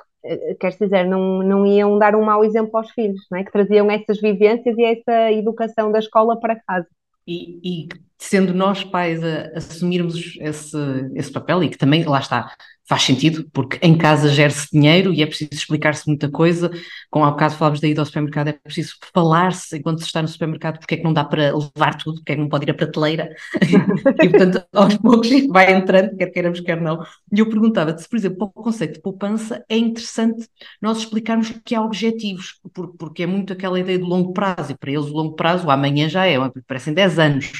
[0.61, 3.45] quer dizer, não, não iam dar um mau exemplo aos filhos, não é?
[3.45, 6.87] que traziam essas vivências e essa educação da escola para casa.
[7.27, 10.77] E, e sendo nós pais a, assumirmos esse,
[11.15, 12.51] esse papel e que também, lá está,
[12.89, 16.71] faz sentido, porque em casa gera-se dinheiro e é preciso explicar-se muita coisa.
[17.11, 20.29] Como há bocado falámos da ida ao supermercado, é preciso falar-se enquanto se está no
[20.29, 22.71] supermercado porque é que não dá para levar tudo, porque é que não pode ir
[22.71, 23.35] à prateleira.
[24.23, 27.03] e portanto, aos poucos vai entrando, quer queiramos, quer não.
[27.33, 30.49] E eu perguntava-te se, por exemplo, para o conceito de poupança é interessante
[30.81, 32.61] nós explicarmos que há objetivos,
[32.99, 35.71] porque é muito aquela ideia do longo prazo, e para eles o longo prazo, o
[35.73, 36.37] amanhã já é,
[36.69, 37.53] parecem 10 anos.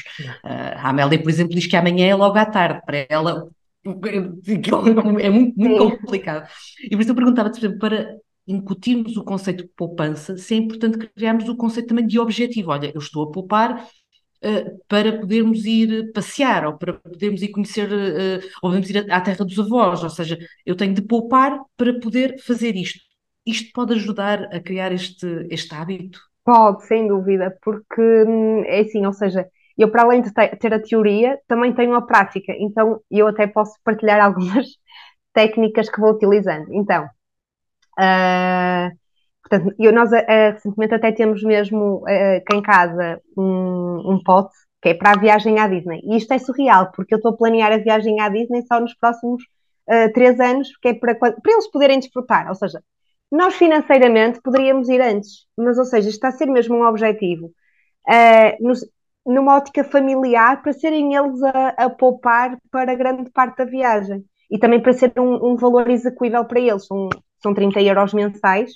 [0.47, 3.49] Uh, a Amélia, por exemplo, diz que amanhã é logo à tarde, para ela
[5.19, 6.47] é muito, muito complicado.
[6.81, 8.15] E por isso eu perguntava, por exemplo, para
[8.47, 12.71] incutirmos o conceito de poupança, se é importante criarmos o conceito também de objetivo.
[12.71, 17.89] Olha, eu estou a poupar uh, para podermos ir passear ou para podermos ir conhecer,
[17.91, 21.99] uh, ou podemos ir à terra dos avós, ou seja, eu tenho de poupar para
[21.99, 22.99] poder fazer isto.
[23.45, 26.19] Isto pode ajudar a criar este, este hábito?
[26.43, 29.45] Pode, sem dúvida, porque hum, é assim, ou seja,
[29.77, 33.73] eu para além de ter a teoria, também tenho a prática, então eu até posso
[33.83, 34.67] partilhar algumas
[35.33, 36.73] técnicas que vou utilizando.
[36.73, 37.05] Então,
[37.99, 38.89] uh,
[39.43, 44.55] portanto, eu, nós uh, recentemente até temos mesmo uh, cá em casa um, um pote
[44.81, 46.01] que é para a viagem à Disney.
[46.03, 48.93] E isto é surreal, porque eu estou a planear a viagem à Disney só nos
[48.95, 49.43] próximos
[49.89, 52.47] uh, três anos, que é para, para eles poderem desfrutar.
[52.47, 52.81] Ou seja,
[53.31, 57.47] nós financeiramente poderíamos ir antes, mas, ou seja, está a ser mesmo um objetivo.
[58.07, 58.81] Uh, nos,
[59.27, 64.57] numa ótica familiar, para serem eles a, a, poupar para grande parte da viagem e
[64.57, 66.87] também para ser um, um valor execuível para eles.
[66.87, 67.09] São,
[67.43, 68.71] são 30 euros mensais,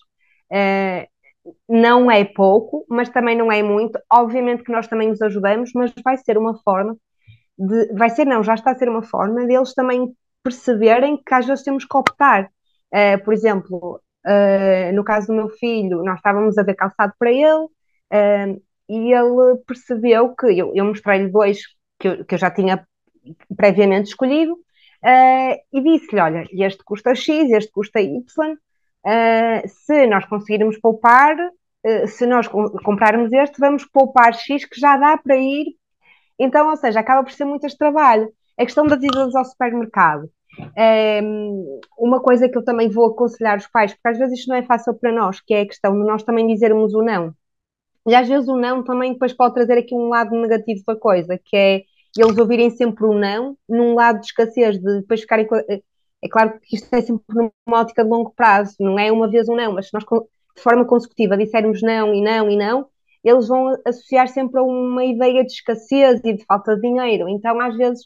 [0.52, 3.98] uh, não é pouco, mas também não é muito.
[4.12, 6.98] Obviamente que nós também os ajudamos, mas vai ser uma forma
[7.58, 7.94] de.
[7.94, 11.64] Vai ser, não, já está a ser uma forma deles também perceberem que às vezes
[11.64, 12.50] temos que optar.
[12.94, 17.32] Uh, por exemplo, uh, no caso do meu filho, nós estávamos a ver calçado para
[17.32, 17.68] ele
[18.92, 21.62] e ele percebeu que eu, eu mostrei-lhe dois
[22.00, 22.86] que eu, que eu, já tinha
[23.56, 24.58] previamente escolhido
[25.74, 28.22] e disse-lhe: Olha, este custa X, este custa Y
[29.06, 34.96] Uh, se nós conseguirmos poupar, uh, se nós comprarmos este, vamos poupar X que já
[34.98, 35.76] dá para ir.
[36.40, 38.32] Então, ou seja, acaba por ser muito este trabalho.
[38.60, 40.30] A questão das idas ao supermercado.
[41.24, 44.58] Um, uma coisa que eu também vou aconselhar os pais, porque às vezes isto não
[44.58, 47.34] é fácil para nós, que é a questão de nós também dizermos o não.
[48.08, 51.40] E às vezes o não também depois pode trazer aqui um lado negativo da coisa,
[51.44, 51.82] que é
[52.18, 55.48] eles ouvirem sempre o não, num lado de escassez, de depois ficarem
[56.24, 59.50] é claro que isto é sempre numa ótica de longo prazo, não é uma vez
[59.50, 62.88] um não, mas se nós de forma consecutiva dissermos não e não e não,
[63.24, 67.28] eles vão associar sempre a uma ideia de escassez e de falta de dinheiro.
[67.30, 68.04] Então, às vezes,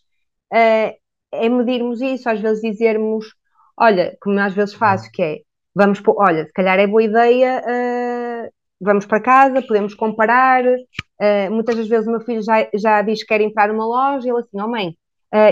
[0.54, 0.96] uh,
[1.32, 3.26] é medirmos isso, às vezes dizermos,
[3.78, 5.42] olha, como às vezes faço, que é,
[5.74, 8.15] vamos, olha, se calhar é boa ideia, uh,
[8.80, 10.64] vamos para casa, podemos comparar.
[10.66, 14.28] Uh, muitas das vezes o meu filho já, já diz que quer entrar numa loja
[14.28, 14.96] e ele assim, oh mãe,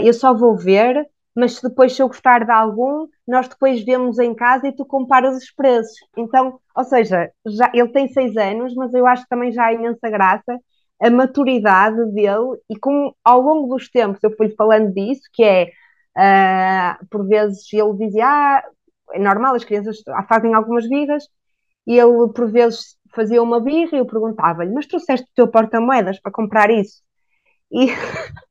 [0.04, 1.06] eu só vou ver
[1.36, 5.36] mas depois se eu gostar de algum, nós depois vemos em casa e tu comparas
[5.36, 5.96] os preços.
[6.18, 9.74] Então, ou seja, já, ele tem seis anos, mas eu acho que também já há
[9.74, 10.60] imensa graça
[11.02, 15.72] a maturidade dele e com ao longo dos tempos eu fui falando disso, que é
[16.18, 18.64] uh, por vezes ele dizia, ah,
[19.12, 19.98] é normal, as crianças
[20.30, 21.28] fazem algumas birras,
[21.88, 26.20] e ele por vezes fazia uma birra e eu perguntava-lhe, mas trouxeste o teu porta-moedas
[26.20, 27.02] para comprar isso?
[27.72, 27.88] E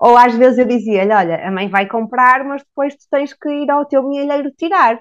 [0.00, 3.48] Ou às vezes eu dizia-lhe: Olha, a mãe vai comprar, mas depois tu tens que
[3.48, 5.00] ir ao teu milheiro tirar.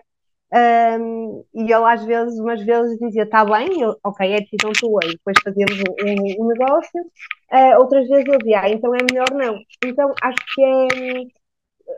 [0.52, 5.02] Um, e ele às vezes, umas vezes dizia: Está bem, eu, ok, é decisão tua,
[5.06, 7.02] e depois fazíamos o, um, um negócio.
[7.52, 9.58] Uh, outras vezes eu dizia: ah, Então é melhor não.
[9.86, 11.39] Então acho que é.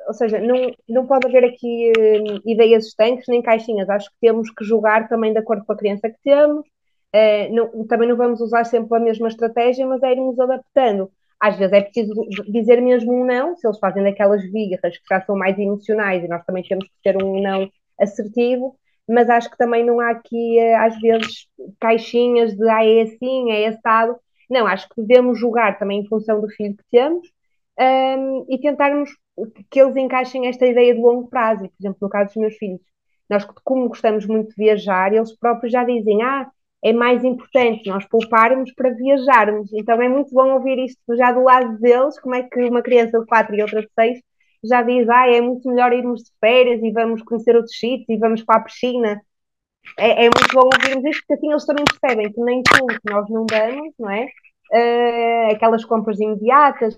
[0.08, 3.90] Ou seja, não, não pode haver aqui uh, ideias estanques nem caixinhas.
[3.90, 6.66] Acho que temos que jogar também de acordo com a criança que temos.
[7.14, 11.58] Uh, não, também não vamos usar sempre a mesma estratégia, mas é irmos adaptando às
[11.58, 12.14] vezes é preciso
[12.48, 16.28] dizer mesmo um não, se eles fazem daquelas birras que já são mais emocionais e
[16.28, 17.68] nós também temos que ter um não
[18.00, 18.76] assertivo,
[19.10, 21.48] mas acho que também não há aqui, eh, às vezes,
[21.80, 24.16] caixinhas de ah, é assim, é assado.
[24.50, 27.28] Não, acho que devemos julgar também em função do filho que temos
[27.80, 29.10] um, e tentarmos
[29.70, 31.62] que eles encaixem esta ideia de longo prazo.
[31.62, 32.82] Por exemplo, no caso dos meus filhos,
[33.30, 36.50] nós, como gostamos muito de viajar, eles próprios já dizem: Ah,
[36.84, 39.72] é mais importante nós pouparmos para viajarmos.
[39.74, 43.20] Então é muito bom ouvir isto já do lado deles, como é que uma criança
[43.20, 44.20] de 4 e outra de 6
[44.64, 48.18] já diz, ah, é muito melhor irmos de férias e vamos conhecer outros sítios e
[48.18, 49.22] vamos para a piscina.
[49.98, 53.12] É, é muito bom ouvirmos isto, porque assim eles também percebem que nem tudo que
[53.12, 54.28] nós não damos, não é?
[54.74, 56.98] Uh, aquelas compras imediatas,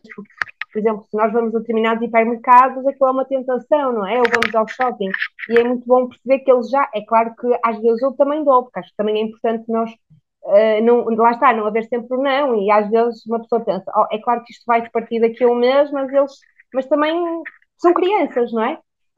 [0.74, 4.18] por exemplo, se nós vamos a determinados hipermercados, aquilo é uma tentação, não é?
[4.18, 5.12] Ou vamos ao shopping.
[5.50, 8.44] E é muito bom perceber que eles já, é claro que às vezes eu também
[8.44, 12.18] dou, porque acho que também é importante nós, uh, não, lá está, não haver sempre
[12.18, 15.20] o não, e às vezes uma pessoa pensa, oh, é claro que isto vai partir
[15.20, 16.34] daqui a um mês, mas eles,
[16.74, 17.16] mas também
[17.78, 18.74] são crianças, não é?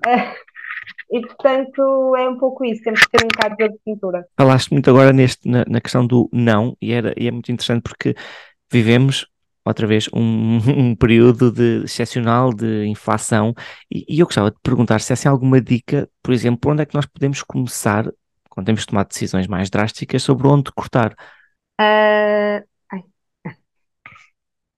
[0.06, 0.36] Uh,
[1.10, 4.26] e portanto é um pouco isso, temos que ter um bocado de cintura.
[4.38, 7.84] Falaste muito agora neste, na, na questão do não, e, era, e é muito interessante
[7.84, 8.13] porque
[8.70, 9.26] vivemos
[9.65, 10.58] outra vez um,
[10.91, 13.54] um período de, excepcional de inflação
[13.91, 16.86] e, e, eu gostava de perguntar se há assim, alguma dica, por exemplo, onde é
[16.86, 18.12] que nós podemos começar
[18.49, 21.13] quando temos de tomar decisões mais drásticas sobre onde cortar?
[21.82, 22.63] Uh,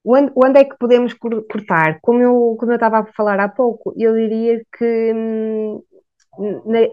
[0.04, 2.00] onde, onde, é que podemos cortar?
[2.02, 5.84] Como eu, como eu estava a falar há pouco, eu diria que hum,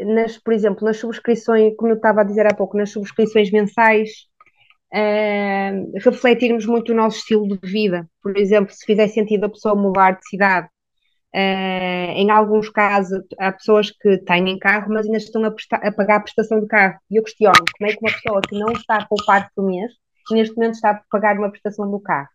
[0.04, 4.26] nas, por exemplo, nas subscrições, como eu estava a dizer há pouco, nas subscrições mensais
[4.94, 8.08] uh, refletirmos muito o nosso estilo de vida.
[8.22, 10.68] Por exemplo, se fizer sentido a pessoa mudar de cidade.
[11.34, 15.90] Uh, em alguns casos, há pessoas que têm carro, mas ainda estão a, prestar, a,
[15.90, 16.96] pagar a prestação do carro.
[17.10, 19.92] E eu questiono como é que uma pessoa que não está a poupar por mês,
[20.30, 22.28] neste momento está a pagar uma prestação do carro.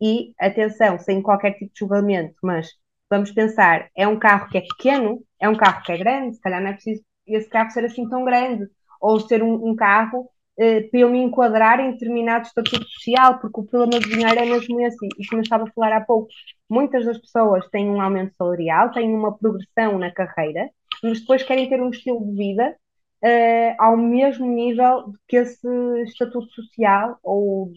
[0.00, 2.68] E, atenção, sem qualquer tipo de julgamento, mas
[3.08, 6.40] vamos pensar, é um carro que é pequeno, é um carro que é grande, se
[6.40, 8.66] calhar não é preciso esse carro ser assim tão grande,
[9.00, 13.60] ou ser um, um carro eh, para eu me enquadrar em determinado estatuto social, porque
[13.60, 15.06] o problema do dinheiro é mesmo esse.
[15.18, 16.28] E como eu estava a falar há pouco,
[16.68, 20.70] muitas das pessoas têm um aumento salarial, têm uma progressão na carreira,
[21.02, 22.76] mas depois querem ter um estilo de vida
[23.24, 25.68] uh, ao mesmo nível que esse
[26.04, 27.72] estatuto social ou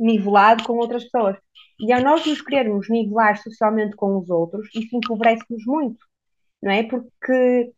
[0.00, 1.36] nivelado com outras pessoas.
[1.80, 5.98] E ao nós nos querermos nivelar socialmente com os outros, isso empobrece-nos muito,
[6.62, 6.82] não é?
[6.82, 7.72] Porque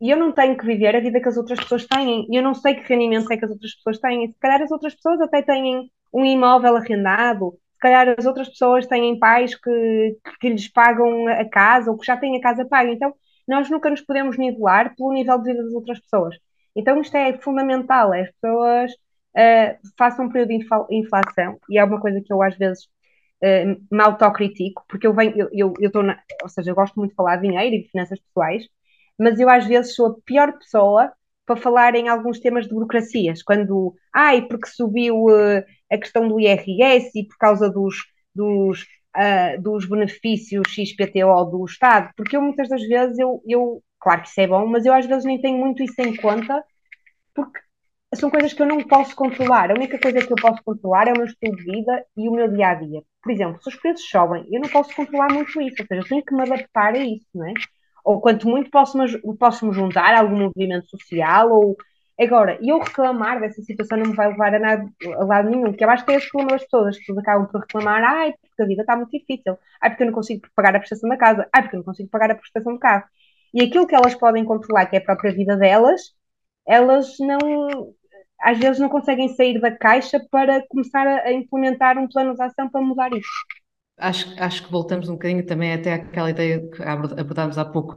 [0.00, 2.42] e eu não tenho que viver a vida que as outras pessoas têm, e eu
[2.42, 4.28] não sei que rendimento é que as outras pessoas têm.
[4.28, 8.86] Se calhar as outras pessoas até têm um imóvel arrendado, se calhar as outras pessoas
[8.86, 12.90] têm pais que, que lhes pagam a casa ou que já têm a casa paga.
[12.90, 13.14] Então,
[13.46, 16.36] nós nunca nos podemos nivelar pelo nível de vida das outras pessoas.
[16.76, 22.00] Então, isto é fundamental: as pessoas uh, façam um período de inflação, e é uma
[22.00, 22.84] coisa que eu às vezes
[23.42, 26.04] uh, me autocritico, porque eu venho, eu estou,
[26.42, 28.64] ou seja, eu gosto muito de falar de dinheiro e de finanças pessoais
[29.18, 31.12] mas eu às vezes sou a pior pessoa
[31.46, 36.38] para falar em alguns temas de burocracias, quando, ai, porque subiu uh, a questão do
[36.38, 37.96] IRS e por causa dos,
[38.34, 38.82] dos,
[39.16, 44.28] uh, dos benefícios XPTO do Estado, porque eu muitas das vezes, eu, eu, claro que
[44.28, 46.62] isso é bom, mas eu às vezes nem tenho muito isso em conta,
[47.34, 47.60] porque
[48.14, 49.70] são coisas que eu não posso controlar.
[49.70, 52.32] A única coisa que eu posso controlar é o meu estilo de vida e o
[52.32, 53.02] meu dia a dia.
[53.22, 56.24] Por exemplo, se os preços sobem, eu não posso controlar muito isso, ou seja, tenho
[56.24, 57.52] que me adaptar a isso, não é?
[58.04, 59.06] Ou quanto muito posso-me
[59.38, 61.76] posso -me juntar a algum movimento social, ou
[62.20, 65.84] agora, eu reclamar dessa situação não me vai levar a, nada, a lado nenhum, que
[65.84, 68.66] eu acho que é esse problema das pessoas, as acabam por reclamar, ai, porque a
[68.66, 71.62] vida está muito difícil, ai, porque eu não consigo pagar a prestação da casa, ai,
[71.62, 73.04] porque eu não consigo pagar a prestação do carro.
[73.54, 76.12] E aquilo que elas podem controlar, que é a própria vida delas,
[76.66, 77.94] elas não,
[78.40, 82.68] às vezes não conseguem sair da caixa para começar a implementar um plano de ação
[82.70, 83.28] para mudar isso.
[83.98, 87.96] Acho, acho que voltamos um bocadinho também até àquela ideia que abordámos há pouco.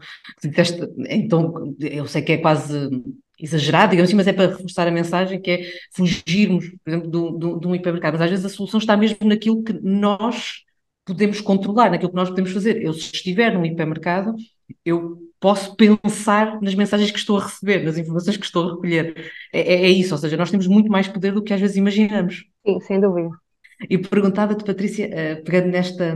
[1.09, 2.89] então, eu sei que é quase
[3.39, 7.67] exagerado, digamos assim, mas é para reforçar a mensagem que é fugirmos, por exemplo, de,
[7.67, 8.13] um hipermercado.
[8.13, 10.63] Mas às vezes a solução está mesmo naquilo que nós
[11.05, 12.81] podemos controlar, naquilo que nós podemos fazer.
[12.81, 14.35] Eu, se estiver num hipermercado,
[14.85, 19.31] eu posso pensar nas mensagens que estou a receber, nas informações que estou a recolher.
[19.51, 21.77] É, é, é isso, ou seja, nós temos muito mais poder do que às vezes
[21.77, 22.45] imaginamos.
[22.65, 23.29] Sim, sem dúvida.
[23.89, 26.15] E perguntava-te, Patrícia, uh, pegando nesta,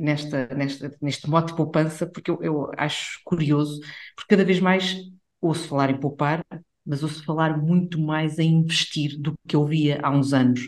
[0.00, 3.80] nesta, nesta, neste mote de poupança, porque eu, eu, acho curioso,
[4.16, 4.96] porque cada vez mais
[5.40, 6.44] ouço falar em poupar,
[6.86, 10.60] mas ouço falar muito mais em investir do que eu via há uns anos.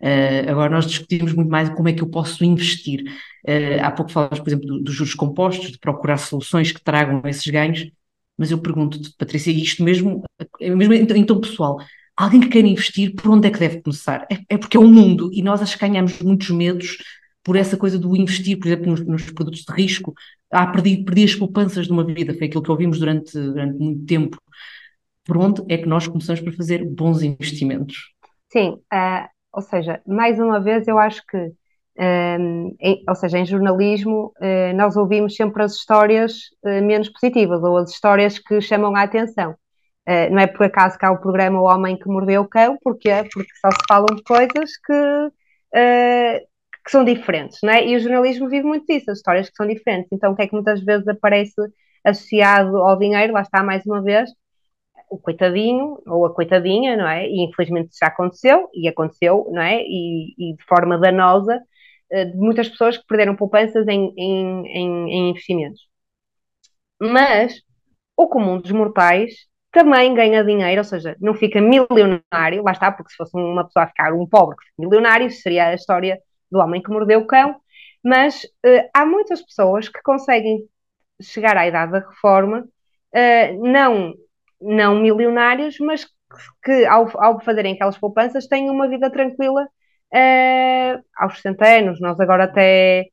[0.00, 3.02] Uh, agora nós discutimos muito mais como é que eu posso investir.
[3.46, 7.22] Uh, há pouco falas, por exemplo, dos do juros compostos, de procurar soluções que tragam
[7.26, 7.90] esses ganhos,
[8.36, 10.24] mas eu pergunto-te, Patrícia, isto mesmo,
[10.60, 11.78] mesmo em tom pessoal,
[12.16, 14.26] alguém que quer investir, por onde é que deve começar?
[14.30, 16.98] É, é porque é um mundo e nós acho que ganhamos muitos medos
[17.42, 20.14] por essa coisa do investir, por exemplo, nos, nos produtos de risco.
[20.50, 24.06] Ah, perdi, perdi as poupanças de uma vida, foi aquilo que ouvimos durante, durante muito
[24.06, 24.38] tempo.
[25.24, 28.12] Por onde é que nós começamos para fazer bons investimentos?
[28.52, 31.52] Sim, uh, ou seja, mais uma vez eu acho que,
[31.98, 37.62] um, em, ou seja, em jornalismo uh, nós ouvimos sempre as histórias uh, menos positivas
[37.62, 39.54] ou as histórias que chamam a atenção.
[40.08, 42.76] Uh, não é por acaso que há o programa O Homem que Mordeu o Cão,
[42.82, 43.10] porquê?
[43.32, 46.46] Porque só se falam de coisas que, uh,
[46.84, 47.86] que são diferentes, não é?
[47.86, 50.08] E o jornalismo vive muito disso, as histórias que são diferentes.
[50.12, 51.54] Então, o que é que muitas vezes aparece
[52.04, 53.32] associado ao dinheiro?
[53.32, 54.28] Lá está, mais uma vez,
[55.08, 57.28] o coitadinho ou a coitadinha, não é?
[57.28, 59.82] E infelizmente já aconteceu, e aconteceu, não é?
[59.82, 61.62] E, e de forma danosa,
[62.12, 65.80] uh, de muitas pessoas que perderam poupanças em, em, em, em investimentos.
[67.00, 67.60] Mas
[68.16, 69.32] o comum dos mortais
[69.72, 73.84] também ganha dinheiro, ou seja, não fica milionário, lá está, porque se fosse uma pessoa
[73.84, 76.20] a ficar um pobre milionário, seria a história
[76.50, 77.56] do homem que mordeu o cão,
[78.04, 80.68] mas uh, há muitas pessoas que conseguem
[81.22, 82.60] chegar à idade da reforma,
[83.14, 84.12] uh, não,
[84.60, 86.06] não milionários, mas
[86.62, 92.00] que ao, ao fazerem aquelas poupanças têm uma vida tranquila uh, aos 60 anos.
[92.00, 93.06] Nós agora até,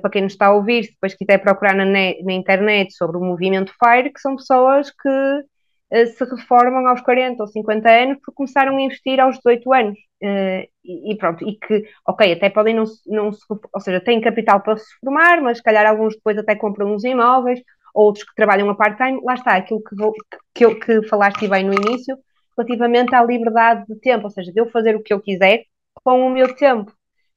[0.00, 3.20] para quem nos está a ouvir, se depois quiser procurar na, na internet sobre o
[3.20, 5.44] movimento FIRE, que são pessoas que
[5.90, 9.98] se reformam aos 40 ou 50 anos porque começaram a investir aos 18 anos.
[10.22, 14.60] Uh, e, pronto, e que, ok, até podem não, não se, ou seja, têm capital
[14.60, 17.60] para se formar, mas se calhar alguns depois até compram uns imóveis,
[17.94, 20.12] outros que trabalham a part-time, lá está, aquilo que, vou,
[20.54, 22.16] que, que falaste bem no início,
[22.56, 25.64] relativamente à liberdade de tempo, ou seja, de eu fazer o que eu quiser
[26.04, 26.92] com o meu tempo.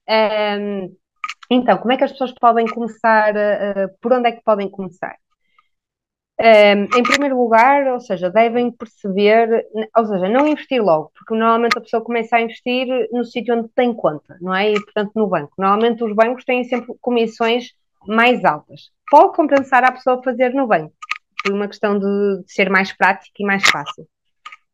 [0.09, 0.95] Um,
[1.49, 3.33] então, como é que as pessoas podem começar?
[4.01, 5.15] Por onde é que podem começar?
[6.39, 11.77] Um, em primeiro lugar, ou seja, devem perceber, ou seja, não investir logo, porque normalmente
[11.77, 14.71] a pessoa começa a investir no sítio onde tem conta, não é?
[14.71, 15.53] E, portanto, no banco.
[15.57, 17.73] Normalmente os bancos têm sempre comissões
[18.07, 18.89] mais altas.
[19.09, 20.93] Pode compensar a pessoa fazer no banco,
[21.43, 24.07] por uma questão de, de ser mais prático e mais fácil.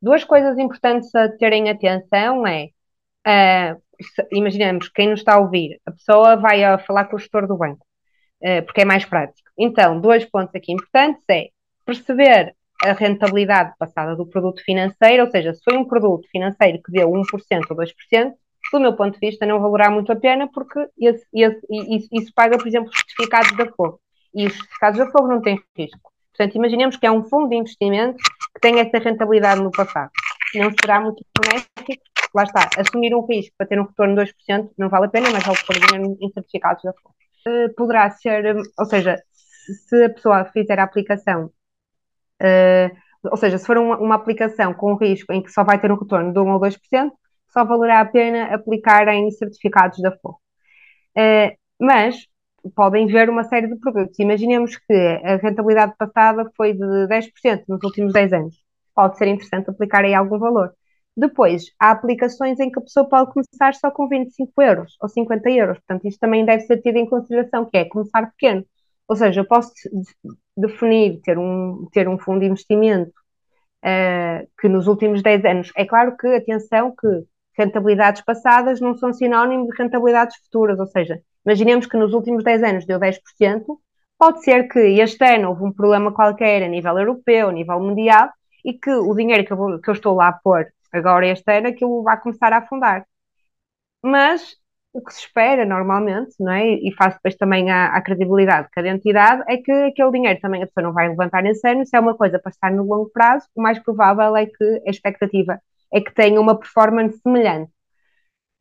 [0.02, 2.70] Duas coisas importantes a terem atenção é,
[3.28, 3.82] uh,
[4.32, 7.58] imaginemos, quem nos está a ouvir, a pessoa vai a falar com o gestor do
[7.58, 7.86] banco,
[8.42, 9.49] uh, porque é mais prático.
[9.60, 11.50] Então, dois pontos aqui importantes é
[11.86, 16.92] perceber a rentabilidade passada do produto financeiro, ou seja, se foi um produto financeiro que
[16.92, 17.26] deu 1%
[17.70, 18.34] ou 2%,
[18.72, 22.34] do meu ponto de vista não valerá muito a pena porque esse, esse, isso, isso
[22.34, 24.00] paga, por exemplo, os certificados da Fogo.
[24.34, 26.12] E os certificados da Fogo não têm risco.
[26.36, 28.18] Portanto, imaginemos que é um fundo de investimento
[28.54, 30.12] que tem essa rentabilidade no passado.
[30.56, 32.04] Não será muito benéfico,
[32.34, 35.30] lá está, assumir um risco para ter um retorno de 2% não vale a pena,
[35.32, 37.16] mas vale pôr dinheiro em certificados da Fogo.
[37.48, 39.22] Uh, poderá ser, ou seja,
[39.74, 41.52] se a pessoa fizer a aplicação
[42.42, 42.90] Uh,
[43.30, 45.98] ou seja, se for uma, uma, aplicação com risco em que só vai ter um
[45.98, 47.12] retorno de 1 ou 2%,
[47.50, 50.36] só valerá a pena aplicar em certificados da FOR.
[51.18, 52.16] Uh, mas
[52.76, 54.18] podem ver uma série de produtos.
[54.20, 54.94] Imaginemos que
[55.24, 58.56] a rentabilidade passada foi de 10% nos últimos 10 anos.
[58.96, 60.74] Pode ser interessante aplicar aí algum valor.
[61.16, 65.50] Depois, há aplicações em que a pessoa pode começar só com 25 euros ou 50
[65.52, 65.78] euros.
[65.80, 68.66] Portanto, isto também deve ser tido em consideração, que é começar pequeno.
[69.10, 69.74] Ou seja, eu posso
[70.56, 73.12] definir, ter um, ter um fundo de investimento
[73.84, 77.08] uh, que nos últimos 10 anos, é claro que, atenção, que
[77.58, 82.64] rentabilidades passadas não são sinónimo de rentabilidades futuras, ou seja, imaginemos que nos últimos 10
[82.64, 83.20] anos deu 10%,
[84.18, 88.30] pode ser que este ano houve um problema qualquer a nível europeu, a nível mundial,
[88.64, 91.70] e que o dinheiro que eu, que eu estou lá a pôr agora este ano,
[91.70, 93.06] aquilo vai começar a afundar.
[94.04, 94.56] Mas
[95.00, 96.66] o que se espera normalmente, não é?
[96.68, 100.64] E faz depois também a, a credibilidade de cada entidade, é que aquele dinheiro também
[100.64, 103.10] a pessoa não vai levantar nesse ano, se é uma coisa para estar no longo
[103.12, 105.60] prazo, o mais provável é que a expectativa
[105.94, 107.72] é que tenha uma performance semelhante.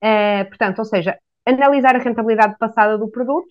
[0.01, 3.49] É, portanto, ou seja, analisar a rentabilidade passada do produto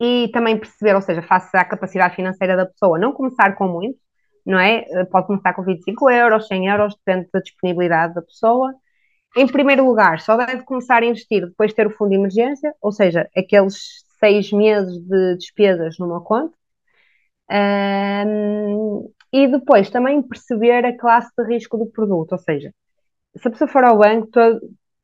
[0.00, 3.98] e também perceber, ou seja, face à capacidade financeira da pessoa, não começar com muito,
[4.44, 4.84] não é?
[5.06, 8.74] Pode começar com 25 euros, 100 euros, depende da disponibilidade da pessoa
[9.36, 12.74] em primeiro lugar, só deve começar a investir depois de ter o fundo de emergência,
[12.80, 16.56] ou seja, aqueles seis meses de despesas numa conta.
[17.50, 22.72] Um, e depois também perceber a classe de risco do produto, ou seja,
[23.36, 24.60] se a pessoa for ao banco, todo,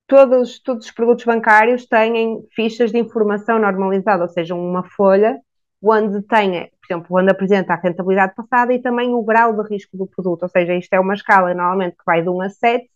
[0.07, 5.39] todos, todos os produtos bancários têm fichas de informação normalizada, ou seja, uma folha
[5.83, 9.97] onde tenha, por exemplo, onde apresenta a rentabilidade passada e também o grau de risco
[9.97, 12.92] do produto, ou seja, isto é uma escala normalmente que vai de 1 a 7,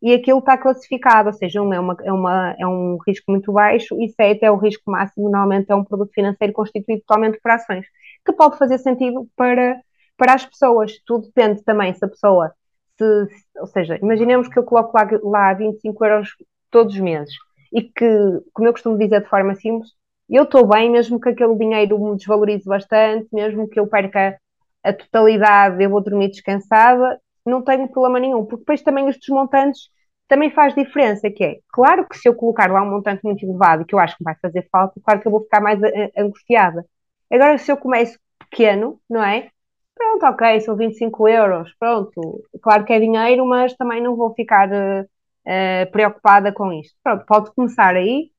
[0.00, 3.52] e aquilo está classificado, ou seja, um é, uma, é, uma, é um risco muito
[3.52, 7.50] baixo e 7 é o risco máximo, normalmente é um produto financeiro constituído totalmente por
[7.50, 7.86] ações,
[8.24, 9.80] que pode fazer sentido para,
[10.16, 10.92] para as pessoas.
[11.04, 12.52] Tudo depende também se a pessoa,
[12.96, 16.28] se, ou seja, imaginemos que eu coloco lá, lá 25 euros
[16.70, 17.34] todos os meses
[17.72, 18.06] e que,
[18.52, 19.90] como eu costumo dizer de forma simples,
[20.28, 24.38] eu estou bem, mesmo que aquele dinheiro me desvalorize bastante, mesmo que eu perca
[24.84, 27.18] a totalidade, eu vou dormir descansada,
[27.48, 29.90] não tenho problema nenhum, porque depois também estes montantes
[30.28, 33.84] também faz diferença, que é, claro que se eu colocar lá um montante muito elevado,
[33.86, 36.84] que eu acho que vai fazer falta, claro que eu vou ficar mais eh, angustiada.
[37.30, 38.18] Agora, se eu começo
[38.50, 39.50] pequeno, não é?
[39.94, 44.68] Pronto, ok, são 25 euros, pronto, claro que é dinheiro, mas também não vou ficar
[44.70, 46.94] uh, uh, preocupada com isto.
[47.02, 48.30] Pronto, pode começar aí,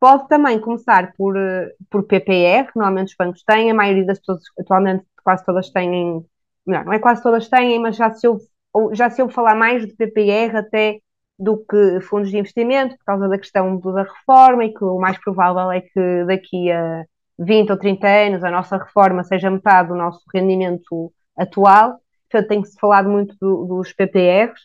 [0.00, 4.18] pode também começar por, uh, por PPR, que normalmente os bancos têm, a maioria das
[4.20, 6.24] pessoas atualmente quase todas têm,
[6.66, 9.54] não, não é quase todas têm, mas já se ouve ou já se ouve falar
[9.54, 10.98] mais de PPR até
[11.38, 15.18] do que fundos de investimento, por causa da questão da reforma, e que o mais
[15.18, 17.04] provável é que daqui a
[17.38, 21.98] 20 ou 30 anos a nossa reforma seja metade do nosso rendimento atual.
[22.30, 24.62] Portanto, tem-se falado muito do, dos PPRs.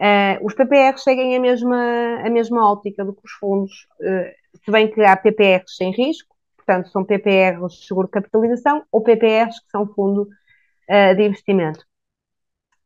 [0.00, 4.70] Uh, os PPRs seguem a mesma, a mesma óptica do que os fundos, uh, se
[4.70, 9.60] bem que há PPRs sem risco, portanto, são PPRs de seguro de capitalização ou PPRs
[9.60, 11.84] que são fundo uh, de investimento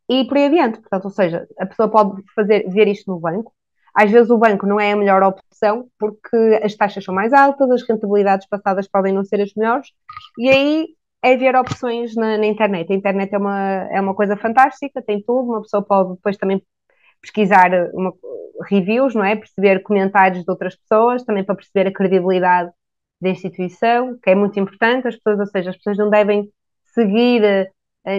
[0.08, 0.80] e por aí adiante.
[0.80, 3.52] Portanto, ou seja, a pessoa pode fazer, ver isto no banco.
[3.94, 7.70] Às vezes o banco não é a melhor opção porque as taxas são mais altas,
[7.70, 9.88] as rentabilidades passadas podem não ser as melhores,
[10.38, 10.86] e aí
[11.22, 12.92] é ver opções na, na internet.
[12.92, 16.62] A internet é uma, é uma coisa fantástica, tem tudo, uma pessoa pode depois também
[17.20, 18.12] pesquisar uma,
[18.68, 19.36] reviews, não é?
[19.36, 22.70] Perceber comentários de outras pessoas, também para perceber a credibilidade
[23.20, 26.48] da instituição, que é muito importante, as pessoas, ou seja, as pessoas não devem
[26.94, 27.68] seguir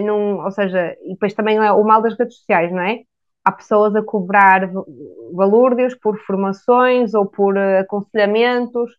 [0.02, 3.00] num, ou seja, e depois também é o mal das redes sociais, não é?
[3.44, 4.70] há pessoas a cobrar
[5.32, 8.90] valúrdios por formações ou por uh, aconselhamentos,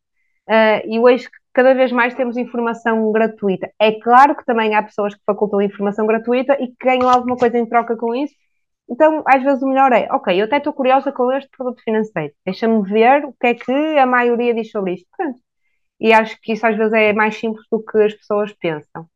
[0.49, 3.69] uh, e hoje cada vez mais temos informação gratuita.
[3.79, 7.57] É claro que também há pessoas que facultam informação gratuita e que ganham alguma coisa
[7.57, 8.33] em troca com isso.
[8.89, 12.33] Então, às vezes o melhor é, ok, eu até estou curiosa com este produto financeiro,
[12.45, 15.07] deixa-me ver o que é que a maioria diz sobre isto.
[15.15, 15.39] Pronto.
[15.99, 19.07] E acho que isso às vezes é mais simples do que as pessoas pensam.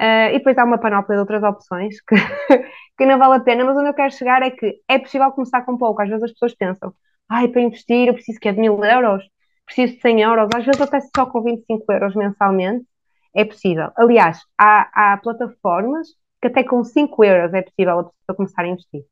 [0.00, 2.14] Uh, e depois há uma panóplia de outras opções que,
[2.96, 5.60] que não vale a pena, mas onde eu quero chegar é que é possível começar
[5.62, 6.00] com pouco.
[6.00, 6.94] Às vezes as pessoas pensam,
[7.28, 9.22] ai, para investir eu preciso que é de mil euros,
[9.66, 12.86] preciso de 100 euros, às vezes até só com 25 euros mensalmente
[13.34, 13.90] é possível.
[13.96, 16.08] Aliás, há, há plataformas
[16.40, 19.02] que até com 5 euros é possível a pessoa começar a investir.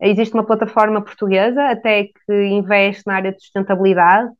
[0.00, 4.30] Existe uma plataforma portuguesa até que investe na área de sustentabilidade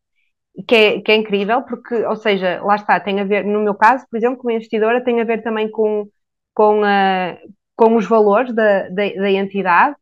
[0.66, 3.74] que é, que é incrível, porque, ou seja, lá está, tem a ver, no meu
[3.74, 6.08] caso, por exemplo, como investidora, tem a ver também com,
[6.54, 9.94] com, uh, com os valores da, da, da entidade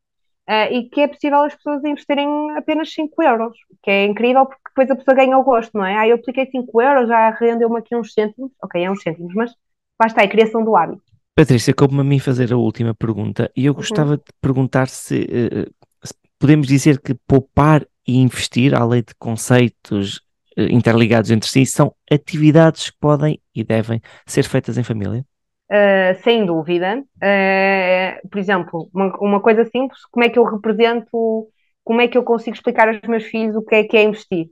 [0.48, 4.62] uh, e que é possível as pessoas investirem apenas 5 euros, que é incrível porque
[4.68, 5.96] depois a pessoa ganha o gosto, não é?
[5.96, 9.52] Ah, eu apliquei 5 euros, já rendeu-me aqui uns cêntimos, ok, é uns cêntimos, mas
[10.00, 11.02] lá está, é a criação do hábito.
[11.34, 13.76] Patrícia, como a mim fazer a última pergunta e eu uhum.
[13.76, 14.16] gostava uhum.
[14.16, 15.70] de perguntar se, uh,
[16.02, 20.25] se podemos dizer que poupar e investir, além de conceitos
[20.56, 25.24] interligados entre si, são atividades que podem e devem ser feitas em família?
[25.70, 27.02] Uh, sem dúvida.
[27.16, 31.48] Uh, por exemplo, uma, uma, coisa simples, como é que eu represento,
[31.84, 34.48] como é que eu consigo explicar aos meus filhos o que é que é investir?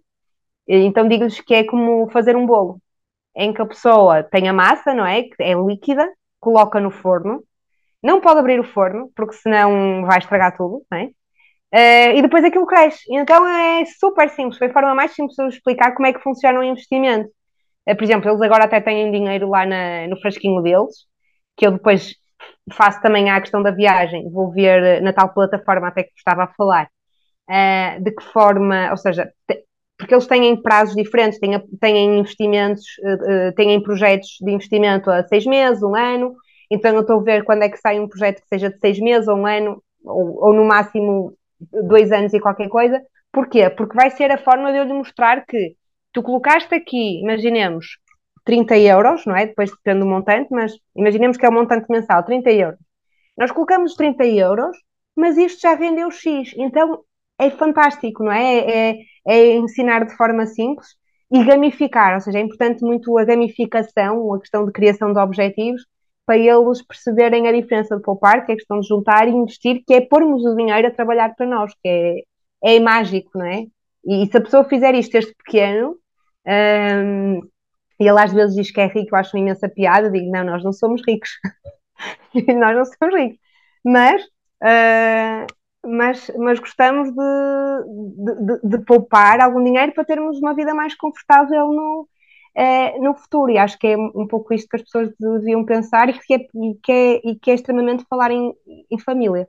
[0.67, 2.81] Então digo-lhes que é como fazer um bolo,
[3.37, 5.23] em que a pessoa tem a massa, não é?
[5.23, 7.45] Que é líquida, coloca no forno,
[8.03, 11.11] não pode abrir o forno, porque senão vai estragar tudo, não é?
[11.75, 13.03] Uh, e depois aquilo cresce.
[13.11, 16.61] Então é super simples, foi a forma mais simples de explicar como é que funciona
[16.61, 17.29] o investimento.
[17.89, 20.95] Uh, por exemplo, eles agora até têm dinheiro lá na, no frasquinho deles,
[21.57, 22.15] que eu depois
[22.73, 26.55] faço também a questão da viagem, vou ver na tal plataforma até que estava a
[26.55, 26.89] falar,
[27.51, 29.33] uh, de que forma, ou seja,
[29.99, 32.85] porque eles têm prazos diferentes, têm, têm investimentos,
[33.57, 36.35] têm projetos de investimento a seis meses, um ano,
[36.71, 38.99] então eu estou a ver quando é que sai um projeto que seja de seis
[38.99, 41.35] meses ou um ano, ou, ou no máximo
[41.73, 43.01] dois anos e qualquer coisa.
[43.33, 43.69] Porquê?
[43.71, 45.77] Porque vai ser a forma de eu lhe mostrar que
[46.13, 47.99] tu colocaste aqui, imaginemos,
[48.45, 49.47] 30 euros, não é?
[49.47, 52.79] Depois depende do montante, mas imaginemos que é o um montante mensal, 30 euros.
[53.37, 54.77] Nós colocamos 30 euros,
[55.17, 56.55] mas isto já vendeu X.
[56.57, 57.01] Então
[57.39, 58.59] é fantástico, não é?
[58.59, 58.97] É, é,
[59.27, 60.89] é ensinar de forma simples
[61.31, 65.83] e gamificar, ou seja, é importante muito a gamificação, a questão de criação de objetivos,
[66.27, 69.83] para eles perceberem a diferença de poupar, que é a questão de juntar e investir,
[69.87, 72.25] que é pormos o dinheiro a trabalhar para nós, que
[72.63, 73.67] é, é mágico, não é?
[74.05, 75.97] E, e se a pessoa fizer isto desde pequeno,
[76.47, 77.41] um,
[78.01, 80.45] e ele às vezes diz que é rico, eu acho uma imensa piada, digo, não,
[80.45, 81.31] nós não somos ricos.
[82.35, 83.39] nós não somos ricos.
[83.85, 85.47] Mas, uh,
[85.87, 87.17] mas, mas gostamos de,
[88.17, 92.09] de, de, de, poupar algum dinheiro para termos uma vida mais confortável no,
[92.57, 93.51] uh, no futuro.
[93.53, 96.39] E acho que é um pouco isto que as pessoas deviam pensar e que é,
[96.39, 98.53] e que é, e que é extremamente falar em,
[98.91, 99.49] em família.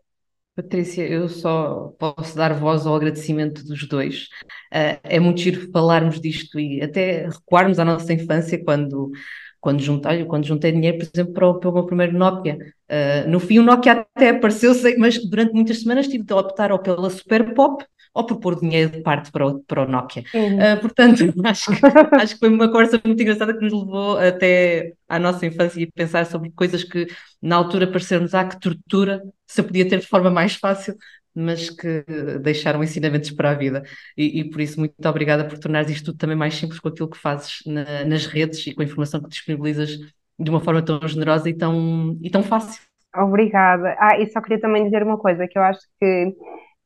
[0.56, 4.30] Patrícia, eu só posso dar voz ao agradecimento dos dois.
[4.74, 9.12] Uh, é muito giro falarmos disto e até recuarmos à nossa infância quando,
[9.60, 12.58] quando, juntei, quando juntei dinheiro, por exemplo, para o, para o meu primeiro Nokia.
[12.90, 16.80] Uh, no fim, o Nokia até apareceu, mas durante muitas semanas tive de optar ou
[16.80, 17.86] pela Super Pop
[18.16, 20.24] ou por pôr dinheiro de parte para o, para o Nokia.
[20.34, 20.58] Uhum.
[20.58, 21.82] Uh, portanto, acho que,
[22.16, 25.92] acho que foi uma conversa muito engraçada que nos levou até à nossa infância e
[25.92, 27.08] pensar sobre coisas que
[27.42, 30.96] na altura pareceram-nos, ah, que tortura, se eu podia ter de forma mais fácil,
[31.36, 32.06] mas que
[32.42, 33.84] deixaram ensinamentos para a vida.
[34.16, 37.10] E, e por isso, muito obrigada por tornares isto tudo também mais simples com aquilo
[37.10, 40.00] que fazes na, nas redes e com a informação que disponibilizas
[40.40, 42.82] de uma forma tão generosa e tão, e tão fácil.
[43.14, 43.96] Obrigada.
[44.00, 46.34] Ah, e só queria também dizer uma coisa, que eu acho que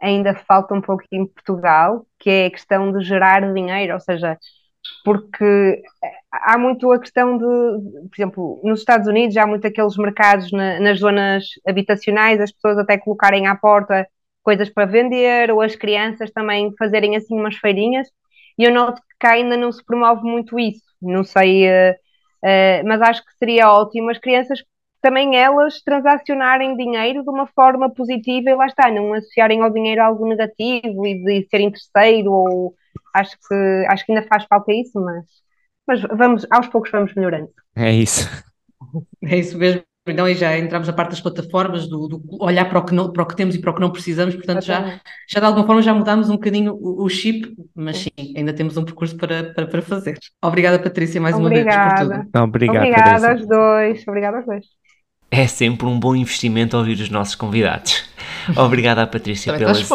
[0.02, 4.38] ainda falta um pouco em Portugal, que é a questão de gerar dinheiro, ou seja,
[5.04, 5.82] porque
[6.32, 10.80] há muito a questão de, por exemplo, nos Estados Unidos há muito aqueles mercados na,
[10.80, 14.08] nas zonas habitacionais, as pessoas até colocarem à porta
[14.44, 18.08] coisas para vender, ou as crianças também fazerem assim umas feirinhas,
[18.58, 21.94] e eu noto que cá ainda não se promove muito isso, não sei, uh,
[22.44, 24.60] uh, mas acho que seria ótimo as crianças
[25.02, 30.02] também elas transacionarem dinheiro de uma forma positiva e lá está, não associarem ao dinheiro
[30.02, 32.76] algo negativo e de ser interesseiro ou
[33.14, 35.26] acho que acho que ainda faz falta isso, mas,
[35.88, 37.50] mas vamos, aos poucos vamos melhorando.
[37.76, 38.28] É isso.
[39.24, 39.84] É isso mesmo.
[40.08, 43.12] Então, e já entramos na parte das plataformas, do, do, olhar para o, que não,
[43.12, 45.66] para o que temos e para o que não precisamos, portanto, já, já de alguma
[45.66, 49.54] forma já mudámos um bocadinho o, o chip, mas sim, ainda temos um percurso para,
[49.54, 50.18] para, para fazer.
[50.44, 51.70] Obrigada, Patrícia, mais Obrigada.
[51.70, 52.44] uma vez por tudo.
[52.44, 54.08] Obrigado, obrigada aos dois.
[54.08, 54.79] Obrigada aos dois.
[55.32, 58.04] É sempre um bom investimento ouvir os nossos convidados.
[58.56, 59.88] Obrigado à Patrícia Também pelas.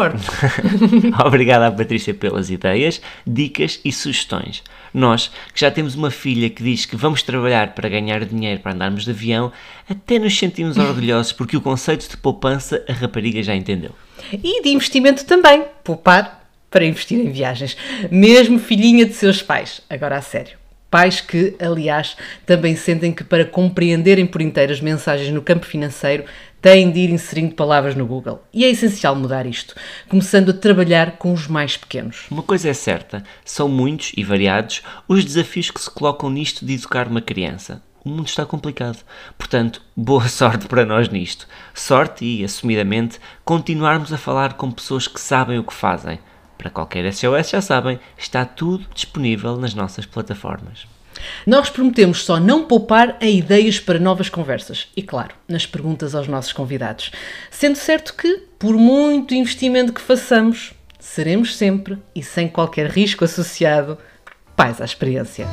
[1.27, 4.63] Obrigado à Patrícia pelas ideias, dicas e sugestões.
[4.93, 8.73] Nós, que já temos uma filha que diz que vamos trabalhar para ganhar dinheiro para
[8.73, 9.51] andarmos de avião,
[9.91, 13.91] até nos sentimos orgulhosos porque o conceito de poupança a rapariga já entendeu.
[14.33, 17.77] E de investimento também, poupar para investir em viagens,
[18.11, 19.81] mesmo filhinha de seus pais.
[19.91, 20.64] Agora a sério.
[20.95, 22.17] Pais que, aliás,
[22.47, 26.25] também sentem que para compreenderem por inteiro as mensagens no campo financeiro
[26.63, 28.45] têm de ir inserindo palavras no Google.
[28.53, 29.75] E é essencial mudar isto,
[30.09, 32.27] começando a trabalhar com os mais pequenos.
[32.31, 36.75] Uma coisa é certa, são muitos e variados os desafios que se colocam nisto de
[36.75, 37.83] educar uma criança.
[38.05, 38.99] O mundo está complicado.
[39.37, 41.49] Portanto, boa sorte para nós nisto.
[41.75, 46.21] Sorte e, assumidamente, continuarmos a falar com pessoas que sabem o que fazem.
[46.65, 50.87] Para qualquer SOS, já sabem, está tudo disponível nas nossas plataformas.
[51.47, 56.27] Nós prometemos só não poupar a ideias para novas conversas e, claro, nas perguntas aos
[56.27, 57.13] nossos convidados.
[57.51, 63.99] Sendo certo que, por muito investimento que façamos, seremos sempre e sem qualquer risco associado
[64.57, 65.47] pais à experiência.